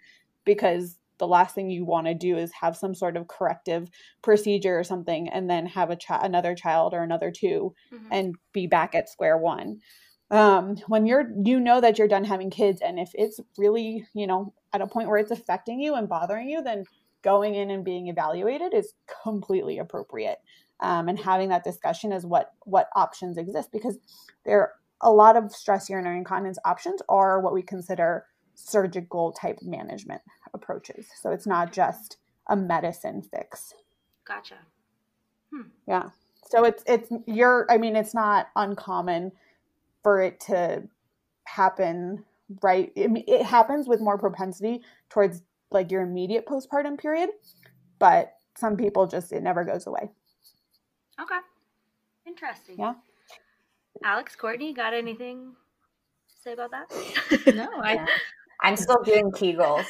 [0.45, 3.90] because the last thing you want to do is have some sort of corrective
[4.22, 8.06] procedure or something and then have a child another child or another 2 mm-hmm.
[8.12, 9.80] and be back at square one
[10.32, 14.28] um, when you're you know that you're done having kids and if it's really you
[14.28, 16.84] know at a point where it's affecting you and bothering you then
[17.22, 18.94] going in and being evaluated is
[19.24, 20.40] completely appropriate
[20.80, 23.98] um, and having that discussion is what what options exist because
[24.46, 29.58] there are a lot of stress urinary incontinence options are what we consider surgical type
[29.62, 30.22] management
[30.54, 31.08] approaches.
[31.22, 33.74] So it's not just a medicine fix.
[34.26, 34.56] Gotcha.
[35.54, 35.70] Hmm.
[35.88, 36.10] Yeah.
[36.45, 39.32] So it's it's you're I mean it's not uncommon
[40.04, 40.84] for it to
[41.45, 42.24] happen
[42.62, 45.41] right it, it happens with more propensity towards
[45.72, 47.30] like your immediate postpartum period,
[48.00, 50.10] but some people just it never goes away.
[51.22, 51.39] Okay.
[52.26, 52.76] Interesting.
[52.80, 52.93] Yeah.
[54.04, 55.54] Alex, Courtney, got anything
[56.30, 57.56] to say about that?
[57.56, 58.06] no, I
[58.62, 59.86] I'm still doing Kegels.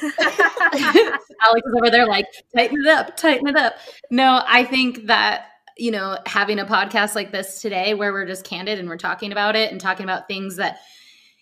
[1.42, 3.74] Alex is over there like, tighten it up, tighten it up.
[4.10, 5.46] No, I think that,
[5.76, 9.32] you know, having a podcast like this today where we're just candid and we're talking
[9.32, 10.80] about it and talking about things that,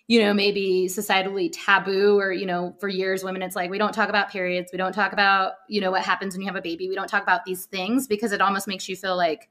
[0.06, 3.92] you know, maybe societally taboo or, you know, for years, women, it's like, we don't
[3.92, 4.70] talk about periods.
[4.72, 6.88] We don't talk about, you know, what happens when you have a baby.
[6.88, 9.50] We don't talk about these things because it almost makes you feel like,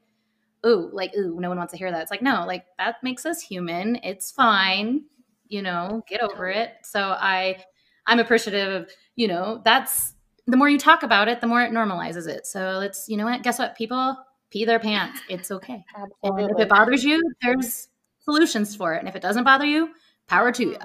[0.66, 2.02] ooh, like, ooh, no one wants to hear that.
[2.02, 4.00] It's like, no, like that makes us human.
[4.02, 5.04] It's fine
[5.48, 6.72] you know, get over it.
[6.82, 7.62] So I
[8.08, 10.14] I'm appreciative of, you know, that's
[10.46, 12.46] the more you talk about it, the more it normalizes it.
[12.46, 13.42] So let's, you know what?
[13.42, 13.76] Guess what?
[13.76, 14.16] People
[14.50, 15.20] pee their pants.
[15.28, 15.84] It's okay.
[15.94, 16.44] Absolutely.
[16.44, 17.88] And if it bothers you, there's
[18.20, 19.00] solutions for it.
[19.00, 19.90] And if it doesn't bother you,
[20.26, 20.78] power to you.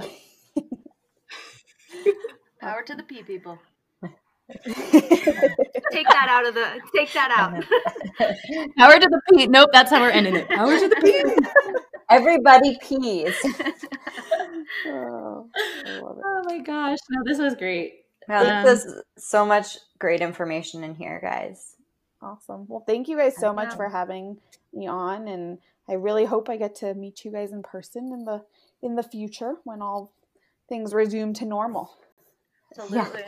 [2.62, 3.58] power to the pee people.
[5.92, 7.54] take that out of the take that out.
[8.78, 9.48] power to the pee.
[9.48, 10.50] Nope, that's how we're ending it.
[10.50, 11.24] Power to the pee.
[12.14, 13.36] Everybody pees.
[14.88, 15.50] oh,
[15.86, 17.00] oh, my gosh.
[17.10, 18.06] No, this was great.
[18.28, 21.76] Wow, um, this is so much great information in here, guys.
[22.22, 22.66] Awesome.
[22.68, 24.38] Well, thank you guys so much for having
[24.74, 25.58] me on and
[25.90, 28.44] I really hope I get to meet you guys in person in the
[28.82, 30.14] in the future when all
[30.70, 31.98] things resume to normal.
[32.72, 33.24] Absolutely.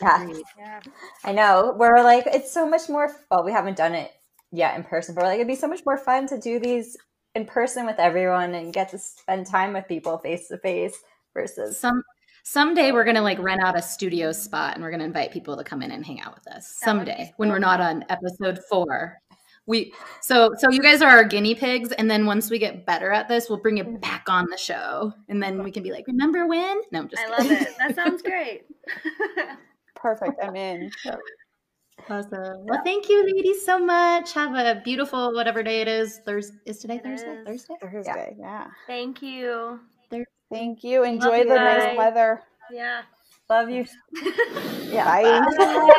[0.00, 0.26] Yeah.
[0.26, 0.40] yeah.
[0.58, 0.80] yeah.
[1.24, 1.74] I know.
[1.76, 4.10] We're like, it's so much more well, we haven't done it
[4.52, 6.96] yet in person, but we're like it'd be so much more fun to do these
[7.34, 11.78] in person with everyone and get to spend time with people face to face versus
[11.78, 12.02] some
[12.44, 14.40] someday we're gonna like rent out a studio mm-hmm.
[14.40, 17.32] spot and we're gonna invite people to come in and hang out with us someday
[17.36, 19.18] when we're not on episode four.
[19.66, 23.10] We so so you guys are our guinea pigs and then once we get better
[23.10, 23.96] at this we'll bring it mm-hmm.
[23.96, 26.82] back on the show and then we can be like remember when?
[26.92, 27.50] No i'm just i kidding.
[27.50, 27.78] love it.
[27.78, 28.64] That sounds great.
[29.96, 30.38] Perfect.
[30.42, 30.90] I'm in
[32.08, 32.66] Awesome.
[32.66, 34.34] Well, thank you, ladies, so much.
[34.34, 36.18] Have a beautiful whatever day it is.
[36.18, 37.32] Thursday is today it Thursday.
[37.32, 37.46] Is.
[37.46, 37.74] Thursday.
[37.80, 38.36] Thursday.
[38.38, 38.64] Yeah.
[38.64, 38.66] yeah.
[38.86, 39.80] Thank you.
[40.10, 40.26] Thursday.
[40.52, 41.04] Thank you.
[41.04, 41.84] Enjoy you the guys.
[41.84, 42.42] nice weather.
[42.70, 43.02] Yeah.
[43.48, 43.86] Love you.
[44.90, 45.04] yeah.
[45.22, 45.22] Bye.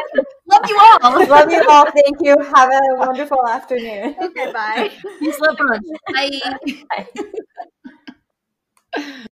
[0.47, 1.25] Love you all.
[1.27, 1.85] Love you all.
[1.91, 2.35] Thank you.
[2.53, 4.15] Have a wonderful afternoon.
[4.21, 4.51] Okay.
[4.51, 4.91] Bye.
[5.19, 5.57] Peace, love,
[6.13, 7.07] Bye.
[8.95, 9.25] bye.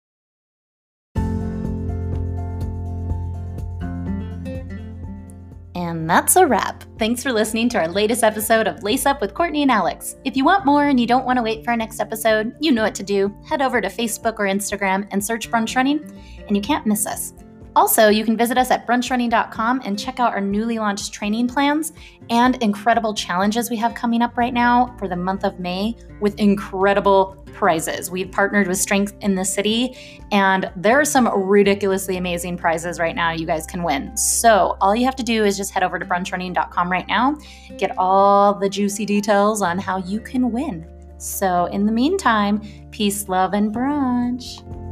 [5.94, 6.84] And that's a wrap.
[6.98, 10.16] Thanks for listening to our latest episode of Lace Up with Courtney and Alex.
[10.26, 12.72] If you want more and you don't want to wait for our next episode, you
[12.72, 13.32] know what to do.
[13.48, 16.04] Head over to Facebook or Instagram and search Brunch Running,
[16.48, 17.34] and you can't miss us.
[17.76, 21.93] Also, you can visit us at brunchrunning.com and check out our newly launched training plans
[22.30, 26.39] and incredible challenges we have coming up right now for the month of May with
[26.39, 28.11] incredible prizes.
[28.11, 29.97] We've partnered with Strength in the City,
[30.32, 34.15] and there are some ridiculously amazing prizes right now you guys can win.
[34.17, 37.38] So, all you have to do is just head over to brunchrunning.com right now,
[37.78, 40.88] get all the juicy details on how you can win.
[41.17, 42.61] So, in the meantime,
[42.91, 44.82] peace, love, and brunch.